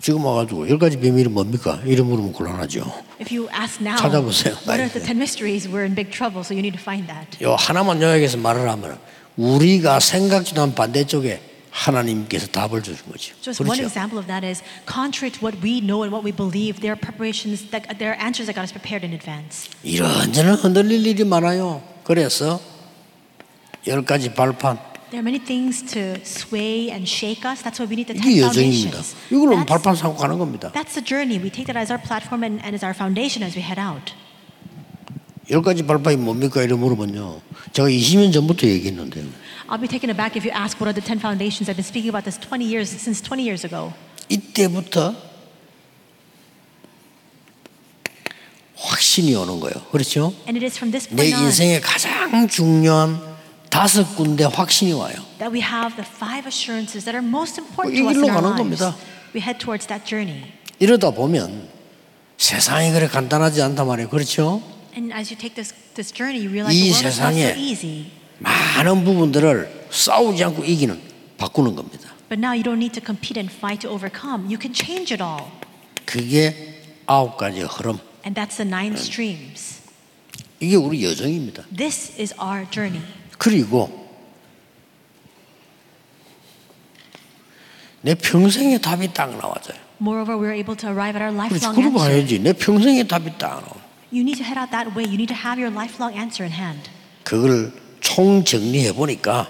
지금 0.01 0.25
와가지고 0.25 0.69
열 0.69 0.79
가지 0.79 0.97
비밀이 0.97 1.29
뭡니까? 1.29 1.81
이름 1.85 2.07
물으면 2.07 2.33
곤란하죠. 2.33 2.81
If 3.21 3.35
you 3.35 3.49
ask 3.53 3.83
now, 3.83 3.97
찾아보세요. 3.97 4.55
what 4.67 4.79
are 4.81 4.89
the 4.89 5.05
ten 5.05 5.17
mysteries? 5.17 5.69
We're 5.69 5.85
in 5.85 5.95
big 5.95 6.11
trouble, 6.11 6.43
so 6.45 6.55
you 6.55 6.61
need 6.63 6.77
to 6.77 6.83
find 6.83 7.07
that. 7.09 7.43
요 7.43 7.55
하나만 7.57 8.01
요약해서 8.01 8.37
말을 8.39 8.69
하면 8.71 8.99
우리가 9.37 10.01
생각지도 10.01 10.63
않은 10.63 10.75
반대쪽에 10.75 11.41
하나님께서 11.71 12.49
답을 12.49 12.83
주신 12.83 13.07
거죠. 13.11 13.35
Just 13.41 13.63
one 13.63 13.79
그렇죠? 13.79 13.87
example 13.87 14.19
of 14.19 14.27
that 14.27 14.45
is 14.47 14.63
contrary 14.87 15.31
to 15.31 15.41
what 15.43 15.59
we 15.63 15.81
know 15.81 16.03
and 16.03 16.15
what 16.15 16.25
we 16.25 16.33
believe, 16.35 16.81
there 16.81 16.95
are 16.95 16.99
preparations 16.99 17.71
that 17.71 17.87
there 17.99 18.11
are 18.15 18.19
answers 18.19 18.47
that 18.47 18.55
God 18.55 18.67
has 18.67 18.73
prepared 18.73 19.05
in 19.07 19.13
advance. 19.15 19.71
이런저런 19.83 20.55
흔들릴 20.57 21.07
일이 21.07 21.25
많아요. 21.25 21.83
그래서 22.05 22.61
열 23.87 24.05
가지 24.05 24.33
발판 24.35 24.79
There 25.11 25.21
are 25.21 25.25
many 25.25 25.38
things 25.38 25.81
to 25.94 26.21
sway 26.25 26.90
and 26.90 27.09
shake 27.09 27.44
us. 27.47 27.62
That's 27.62 27.81
why 27.81 27.87
we 27.88 27.97
need 27.97 28.12
the 28.12 28.21
ten 28.21 28.29
이게 28.31 28.42
여정입니다. 28.42 28.92
foundations. 28.92 29.16
이거는 29.33 29.64
That's, 29.64 29.66
발판 29.66 29.97
삼고 29.97 30.16
가는 30.18 30.38
겁니다. 30.38 30.71
that's 30.73 30.92
the 30.92 31.05
journey. 31.05 31.40
We 31.40 31.49
take 31.49 31.64
that 31.73 31.79
as 31.81 31.90
our 31.90 31.97
platform 32.01 32.44
and, 32.44 32.61
and 32.61 32.75
as 32.77 32.85
our 32.85 32.92
foundation 32.92 33.40
as 33.42 33.57
we 33.57 33.62
head 33.64 33.81
out. 33.81 34.12
열 35.51 35.62
가지 35.62 35.83
발판이 35.83 36.16
뭡니까? 36.18 36.62
이래 36.62 36.75
물어보면요. 36.75 37.40
제가 37.73 37.88
20년 37.88 38.33
전부터 38.35 38.66
얘기했는데요. 38.68 39.25
I'll 39.71 39.81
be 39.81 39.88
taken 39.88 40.11
aback 40.12 40.37
if 40.37 40.44
you 40.44 40.53
ask 40.53 40.77
what 40.77 40.88
are 40.88 40.92
the 40.92 41.01
ten 41.01 41.16
foundations. 41.18 41.73
I've 41.73 41.81
been 41.81 41.88
speaking 41.88 42.12
about 42.12 42.29
this 42.29 42.37
20 42.37 42.64
years 42.68 42.92
since 42.92 43.23
20 43.25 43.40
years 43.49 43.64
ago. 43.64 43.94
이때부터 44.29 45.16
확신이 48.77 49.35
오는 49.35 49.59
거예요. 49.61 49.75
그렇죠? 49.90 50.35
And 50.47 50.57
it 50.61 50.64
is 50.64 50.77
from 50.77 50.92
this 50.92 51.09
내 51.09 51.16
point 51.16 51.35
on 51.37 51.44
인생의 51.49 51.81
가장 51.81 52.47
중요한 52.49 53.28
다섯 53.79 54.17
군데 54.17 54.43
확신이 54.43 54.93
와요. 54.93 55.14
that 55.38 55.55
we 55.55 55.62
have 55.62 55.95
the 55.95 56.03
five 56.03 56.49
assurances 56.49 57.05
that 57.05 57.14
are 57.14 57.23
most 57.23 57.62
important 57.62 57.95
이 57.95 58.03
to 58.03 58.11
us 58.11 58.19
in 58.19 58.25
our 58.27 58.43
가는 58.43 58.51
lives. 58.51 58.83
겁니다. 58.83 58.97
We 59.33 59.41
head 59.41 59.62
towards 59.62 59.87
that 59.87 60.03
journey. 60.05 60.51
이러다 60.81 61.12
보면 61.12 61.69
세상이 62.38 62.91
그래 62.91 63.07
간단하지 63.07 63.62
않단 63.62 63.87
말이에요. 63.87 64.09
그렇죠? 64.09 64.61
And 64.97 65.14
as 65.14 65.31
you 65.31 65.38
take 65.38 65.55
this, 65.55 65.73
this 65.95 66.11
journey, 66.11 66.43
you 66.43 66.51
realize 66.51 66.75
이 66.75 66.91
the 66.91 66.91
world 66.91 67.07
is 67.07 67.23
not 67.23 67.38
so 67.38 67.55
easy. 67.55 68.11
많은 68.43 69.05
부분들을 69.05 69.87
싸우지 69.93 70.43
않고 70.43 70.64
이기는 70.64 71.01
바꾸는 71.38 71.77
겁니다. 71.77 72.11
But 72.29 72.43
now 72.43 72.51
you 72.51 72.67
don't 72.67 72.83
need 72.83 72.99
to 72.99 73.03
compete 73.07 73.38
and 73.38 73.47
fight 73.47 73.87
to 73.87 73.95
overcome. 73.95 74.51
You 74.51 74.59
can 74.59 74.75
change 74.75 75.14
it 75.14 75.23
all. 75.23 75.55
그게 76.05 76.83
아홉 77.07 77.37
가지 77.37 77.62
흐름. 77.62 78.03
And 78.27 78.35
that's 78.35 78.59
the 78.59 78.67
nine 78.67 78.99
streams. 78.99 79.79
이게 80.59 80.75
우리 80.75 81.05
여정입니다. 81.05 81.62
This 81.71 82.19
is 82.19 82.35
our 82.43 82.67
journey. 82.69 83.07
그리고 83.38 84.07
내 88.03 88.14
평생의 88.14 88.81
답이 88.81 89.12
딱 89.12 89.31
나와져요. 89.37 89.79
Moreover, 90.01 90.37
we're 90.38 90.55
able 90.55 90.77
to 90.77 90.88
arrive 90.90 91.16
at 91.16 91.22
our 91.22 91.35
그렇지. 91.35 91.55
lifelong 91.66 91.74
그러고 91.74 91.98
answer. 91.98 92.14
가야지. 92.14 92.38
내 92.38 92.53
평생의 92.53 93.09
답이 93.09 93.38
딱 93.38 93.61
나와. 93.61 93.74
You 94.12 94.22
need 94.22 94.38
to 94.38 94.44
head 94.46 94.59
out 94.59 94.70
that 94.70 94.94
way. 94.96 95.05
You 95.05 95.18
need 95.18 95.29
to 95.35 95.37
have 95.37 95.59
your 95.61 95.74
lifelong 95.74 96.14
answer 96.16 96.44
in 96.46 96.53
hand. 96.55 96.88
그걸 97.24 97.72
총 98.01 98.44
정리해 98.44 98.92
보니까 98.92 99.48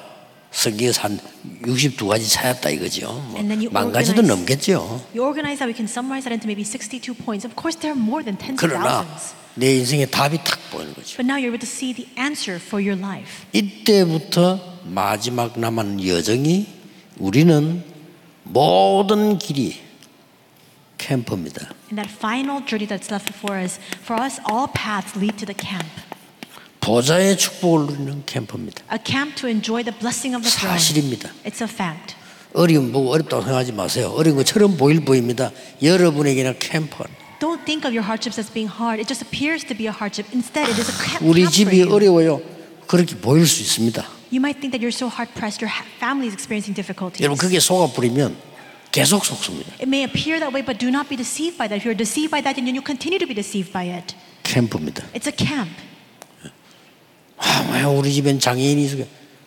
성경에서 0.50 1.02
한 1.02 1.20
62가지 1.62 2.30
찾았다 2.30 2.70
이거죠. 2.70 3.06
뭐 3.12 3.36
And 3.36 3.48
then 3.48 3.60
you 3.60 3.70
만 3.70 3.92
가지도 3.92 4.22
넘겠죠. 4.22 5.04
You 5.14 5.24
organize 5.24 5.58
that, 5.58 5.68
we 5.68 5.74
can 5.74 5.84
summarize 5.86 6.24
that 6.24 6.32
into 6.32 6.46
maybe 6.48 6.64
62 6.64 7.14
points. 7.14 7.44
Of 7.44 7.54
course, 7.54 7.78
there 7.78 7.92
are 7.92 8.00
more 8.00 8.24
than 8.24 8.36
tens 8.38 8.56
of 8.56 8.68
그러나 8.68 9.04
thousands. 9.04 9.34
내 9.54 9.76
인생의 9.76 10.10
답이 10.10 10.38
탁 10.44 10.58
보이는 10.70 10.94
거죠. 10.94 11.16
But 11.16 11.26
now 11.26 11.36
you're 11.36 11.52
able 11.52 11.60
to 11.60 11.68
see 11.68 11.92
the 11.92 12.08
answer 12.18 12.56
for 12.56 12.80
your 12.82 12.96
life. 12.98 13.44
이때부터 13.52 14.80
마지막 14.84 15.58
남은 15.58 16.04
여정이 16.06 16.66
우리는 17.18 17.84
모든 18.44 19.38
길이 19.38 19.76
캠프입니다. 20.96 21.68
And 21.92 21.96
that 22.00 22.08
final 22.10 22.64
journey 22.64 22.86
that's 22.88 23.10
left 23.12 23.26
before 23.30 23.60
us, 23.60 23.78
for 24.02 24.16
us, 24.20 24.40
all 24.50 24.68
paths 24.72 25.14
lead 25.18 25.36
to 25.38 25.46
the 25.46 25.54
camp. 25.54 25.86
보좌의 26.80 27.36
축복을 27.36 27.86
누리는 27.86 28.22
캠프입니다. 28.26 28.82
A 28.92 28.98
camp 29.04 29.34
to 29.36 29.48
enjoy 29.48 29.82
the 29.84 29.96
blessing 29.98 30.34
of 30.34 30.42
the 30.42 30.50
throne. 30.50 30.78
사실입니다. 30.78 31.30
It's 31.44 31.60
a 31.60 31.68
fact. 31.68 32.14
어려움 32.54 32.92
보고 32.92 33.12
어렵다고 33.12 33.42
생각하지 33.42 33.72
마세요. 33.72 34.12
어려운 34.16 34.36
것처럼 34.36 34.76
보일 34.76 35.04
보입니다. 35.04 35.50
여러분에게는 35.82 36.58
캠프. 36.58 37.04
Don't 37.40 37.64
think 37.64 37.86
of 37.86 37.94
your 37.94 38.02
hardships 38.02 38.40
as 38.40 38.50
being 38.50 38.72
hard. 38.72 38.98
It 38.98 39.06
just 39.06 39.22
appears 39.22 39.64
to 39.66 39.76
be 39.76 39.86
a 39.86 39.94
hardship. 39.94 40.26
Instead, 40.34 40.66
it 40.70 40.80
is 40.80 40.90
a 40.90 40.96
camp, 40.96 41.24
우리 41.26 41.48
집이. 41.48 41.82
어려워요. 41.82 42.40
그렇게 42.86 43.14
보일 43.16 43.46
수 43.46 43.62
있습니다. 43.62 44.02
You 44.32 44.40
might 44.40 44.60
think 44.60 44.72
that 44.72 44.82
you're 44.82 44.94
so 44.94 45.06
hard 45.08 45.32
pressed, 45.34 45.62
your 45.62 45.70
family 45.98 46.26
is 46.26 46.34
experiencing 46.34 46.74
difficulties. 46.74 47.22
여러분 47.22 47.38
그게 47.38 47.60
속아 47.60 47.92
부리면 47.92 48.36
계속 48.90 49.24
속습니다. 49.24 49.72
It 49.78 49.86
may 49.86 50.02
appear 50.02 50.40
that 50.40 50.50
way, 50.50 50.64
but 50.64 50.78
do 50.80 50.88
not 50.88 51.08
be 51.08 51.16
deceived 51.16 51.56
by 51.58 51.68
that. 51.68 51.78
If 51.78 51.84
you're 51.86 51.96
deceived 51.96 52.32
by 52.32 52.42
that, 52.42 52.56
then 52.56 52.74
you 52.74 52.82
continue 52.82 53.20
to 53.20 53.28
be 53.28 53.36
deceived 53.36 53.70
by 53.72 53.86
it. 53.92 54.16
캠프입니다. 54.42 55.04
It's 55.14 55.28
a 55.28 55.36
camp. 55.36 55.70
아, 57.38 57.70
왜 57.72 57.82
우리 57.84 58.12
집엔 58.12 58.38
장애인이 58.40 58.84
있어? 58.84 58.96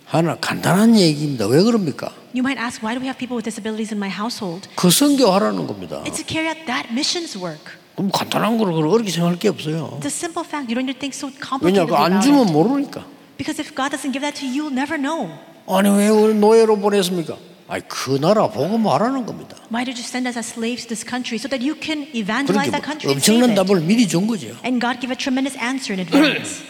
하나 0.05 0.35
간단한 0.35 0.99
얘기입니다. 0.99 1.47
왜 1.47 1.61
그럽니까? 1.63 2.11
You 2.33 2.43
might 2.43 2.59
ask, 2.59 2.83
why 2.83 2.95
do 2.95 2.99
we 3.01 3.07
have 3.07 3.17
people 3.17 3.35
with 3.35 3.43
disabilities 3.47 3.93
in 3.93 3.97
my 3.99 4.09
household? 4.11 4.67
그 4.75 4.89
선교하라는 4.89 5.67
겁니다. 5.67 6.03
It's 6.05 6.17
to 6.19 6.25
carry 6.27 6.47
out 6.47 6.65
that 6.67 6.91
missions 6.91 7.37
work. 7.37 7.79
그럼 7.95 8.11
간단한 8.11 8.57
거를 8.57 8.73
그렇게 8.73 9.11
생각할 9.11 9.39
게 9.39 9.47
없어요. 9.49 9.99
It's 9.99 10.07
a 10.07 10.11
simple 10.11 10.43
fact. 10.47 10.71
You 10.71 10.75
don't 10.75 10.87
need 10.87 10.95
to 10.95 10.99
think 10.99 11.15
so 11.15 11.27
왜냐, 11.27 11.39
complicated 11.39 11.87
그안 11.87 12.11
about 12.11 12.23
주면 12.23 12.47
it. 12.47 12.51
모르니까. 12.51 13.05
Because 13.37 13.59
if 13.59 13.75
God 13.75 13.91
doesn't 13.95 14.11
give 14.11 14.23
that 14.23 14.35
to 14.39 14.47
you, 14.47 14.67
you'll 14.67 14.75
never 14.75 14.99
know. 14.99 15.31
아니 15.67 15.87
왜 15.89 16.07
우리 16.09 16.33
노예로 16.35 16.77
보냈습니까? 16.79 17.35
아니 17.67 17.87
그 17.87 18.19
나라 18.19 18.47
보고 18.49 18.77
말하는 18.77 19.25
겁니다. 19.25 19.55
Why 19.71 19.83
did 19.87 19.95
you 19.95 20.03
send 20.03 20.27
us 20.27 20.35
as 20.37 20.51
slaves 20.51 20.83
to 20.87 20.95
this 20.95 21.07
country 21.07 21.39
so 21.39 21.47
that 21.47 21.63
you 21.63 21.75
can 21.79 22.03
그렇게 22.11 22.19
evangelize 22.19 22.71
that 22.71 22.83
country 22.83 23.11
and 23.11 23.23
save 23.23 23.39
엄청난 23.39 23.55
it? 23.55 23.59
답을 23.59 23.79
미리 23.87 24.07
준 24.07 24.27
거죠. 24.27 24.51
And 24.63 24.79
God 24.83 24.99
gave 24.99 25.11
a 25.11 25.15
tremendous 25.15 25.55
answer 25.55 25.95
in 25.95 26.03
advance. 26.03 26.63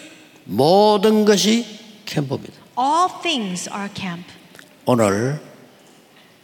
모든 0.45 1.25
것이 1.25 1.65
캠프입니다. 2.05 2.53
All 2.77 3.09
things 3.21 3.69
are 3.69 3.83
a 3.83 3.89
camp. 3.93 4.23
오늘 4.85 5.39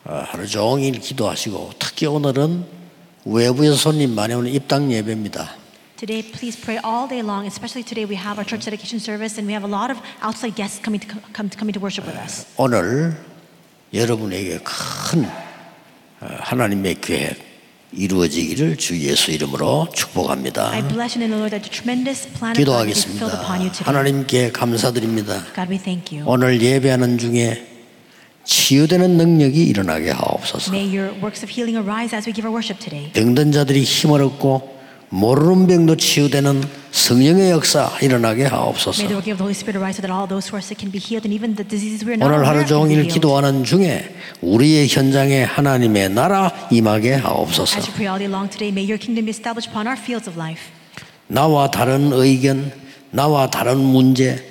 어, 0.06 0.24
하루 0.26 0.48
종일 0.48 1.00
기도하시고 1.00 1.72
특히 1.80 2.06
오늘은 2.06 2.66
외부에서 3.26 3.76
손님 3.76 4.16
많이 4.16 4.34
오는 4.34 4.52
입당 4.52 4.92
예배입니다. 4.92 5.56
Today, 5.98 6.22
please 6.32 6.62
pray 6.62 6.80
all 6.86 7.10
day 7.10 7.26
long. 7.26 7.48
Especially 7.48 7.84
today, 7.84 8.06
we 8.06 8.16
have 8.16 8.38
our 8.38 8.46
church 8.46 8.66
dedication 8.70 9.02
service, 9.02 9.40
and 9.42 9.50
we 9.50 9.54
have 9.58 9.66
a 9.66 9.72
lot 9.72 9.90
of 9.90 10.00
outside 10.22 10.54
guests 10.56 10.80
coming 10.80 11.02
to 11.02 11.10
come, 11.34 11.50
coming 11.50 11.74
to 11.74 11.82
worship 11.82 12.06
with 12.06 12.16
us. 12.22 12.46
오늘 12.56 13.18
여러분에게 13.92 14.60
큰 14.64 15.26
어, 15.26 16.28
하나님의 16.40 17.02
계획 17.02 17.47
이루어지기를 17.94 18.78
주 18.78 19.00
예수 19.00 19.32
이름으로 19.32 19.88
축복합니다. 19.94 20.72
I 20.72 20.88
bless 20.88 21.18
you 21.18 21.24
in 21.24 21.32
the 21.32 21.34
Lord 21.34 21.52
that 21.52 21.64
the 21.64 21.72
tremendous 21.72 22.28
plan 22.28 22.52
of 22.52 22.66
God 22.66 22.86
be 22.86 22.92
filled 22.92 23.34
upon 23.34 23.62
you 23.62 23.72
기도하겠습니다. 23.72 23.72
today. 23.72 23.86
하나님께 23.86 24.52
감사드립니다. 24.52 25.46
God, 25.56 25.72
we 25.72 25.78
thank 25.78 26.18
you. 26.18 26.30
오늘 26.30 26.62
예배하는 26.62 27.18
중에 27.18 27.66
치유되는 28.44 29.18
능력이 29.18 29.64
일어나게 29.64 30.12
하옵소서. 30.12 30.74
May 30.74 30.88
your 30.88 31.14
works 31.24 31.44
of 31.44 31.52
healing 31.52 31.78
arise 31.78 32.16
as 32.16 32.28
we 32.28 32.34
give 32.34 32.48
our 32.48 32.54
worship 32.54 32.80
today. 32.80 33.12
병든 33.14 33.52
자들이 33.52 33.84
힘을 33.84 34.22
얻고 34.22 34.77
모르는 35.10 35.68
병도 35.68 35.96
치유되는 35.98 36.64
성령의 36.92 37.52
역사 37.52 37.90
일어나게 38.02 38.42
May 38.44 38.50
the 38.50 38.56
하옵소서. 38.56 39.04
working 39.04 39.32
of 39.32 39.38
the 39.38 39.44
Holy 39.44 39.56
Spirit 39.56 39.78
arise 39.78 39.96
so 39.96 40.02
that 40.02 40.12
all 40.12 40.28
those 40.28 40.50
who 40.50 40.58
are 40.58 40.64
sick 40.64 40.80
can 40.80 40.92
be 40.92 41.00
healed, 41.00 41.24
and 41.24 41.32
even 41.32 41.56
the 41.56 41.64
diseases 41.64 42.04
we 42.04 42.12
are 42.12 42.20
not 42.20 42.28
오늘 42.28 42.48
하루 42.48 42.66
종일. 42.66 43.08
기도하는 43.08 43.64
중에 43.64 44.14
우리의 44.42 44.88
현장에 44.88 45.44
하나님의 45.44 46.10
나라 46.10 46.52
임하게 46.72 47.14
하옵소서. 47.16 47.80
나와 51.28 51.70
다른 51.72 52.12
의견, 52.14 52.72
나와 53.12 53.50
다른 53.50 53.78
문제 53.80 54.47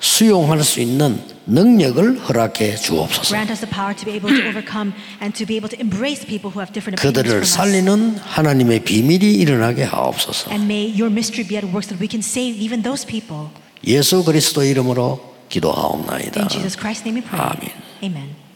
수용할 0.00 0.62
수 0.62 0.80
있는 0.80 1.20
능력을 1.46 2.20
허락해 2.20 2.76
주옵소서. 2.76 3.28
Grant 3.28 3.50
us 3.50 3.60
the 3.60 3.70
power 3.70 3.94
to 3.94 4.04
be 4.04 4.14
able 4.14 4.30
to 4.30 4.48
overcome 4.48 4.92
and 5.20 5.36
to 5.36 5.46
be 5.46 5.56
able 5.56 5.68
to 5.68 5.78
embrace 5.80 6.24
people 6.24 6.52
who 6.52 6.60
have 6.60 6.72
different 6.72 7.00
opinions 7.00 7.24
그들을. 7.24 7.44
살리는 7.44 8.18
하나님의 8.18 8.84
비밀이 8.84 9.32
일어나게 9.34 9.82
하옵소서. 9.84 10.50
And 10.50 10.64
may 10.64 10.86
your 10.92 11.10
mystery 11.10 11.46
be 11.46 11.56
at 11.56 11.66
work 11.66 11.82
so 11.82 11.96
that 11.96 12.00
we 12.00 12.08
can 12.08 12.20
save 12.22 12.54
even 12.60 12.82
those 12.82 13.06
people. 13.06 13.48
예수 13.86 14.22
그리스도 14.24 14.62
이름으로 14.62 15.34
기도하옵나이다. 15.48 16.40
In 16.42 16.48
Jesus 16.48 16.76
Christ's 16.78 17.02
name 17.02 17.18
we 17.18 17.24
pray. 17.26 17.40
아멘. 17.40 17.72
Amen. 18.04 18.47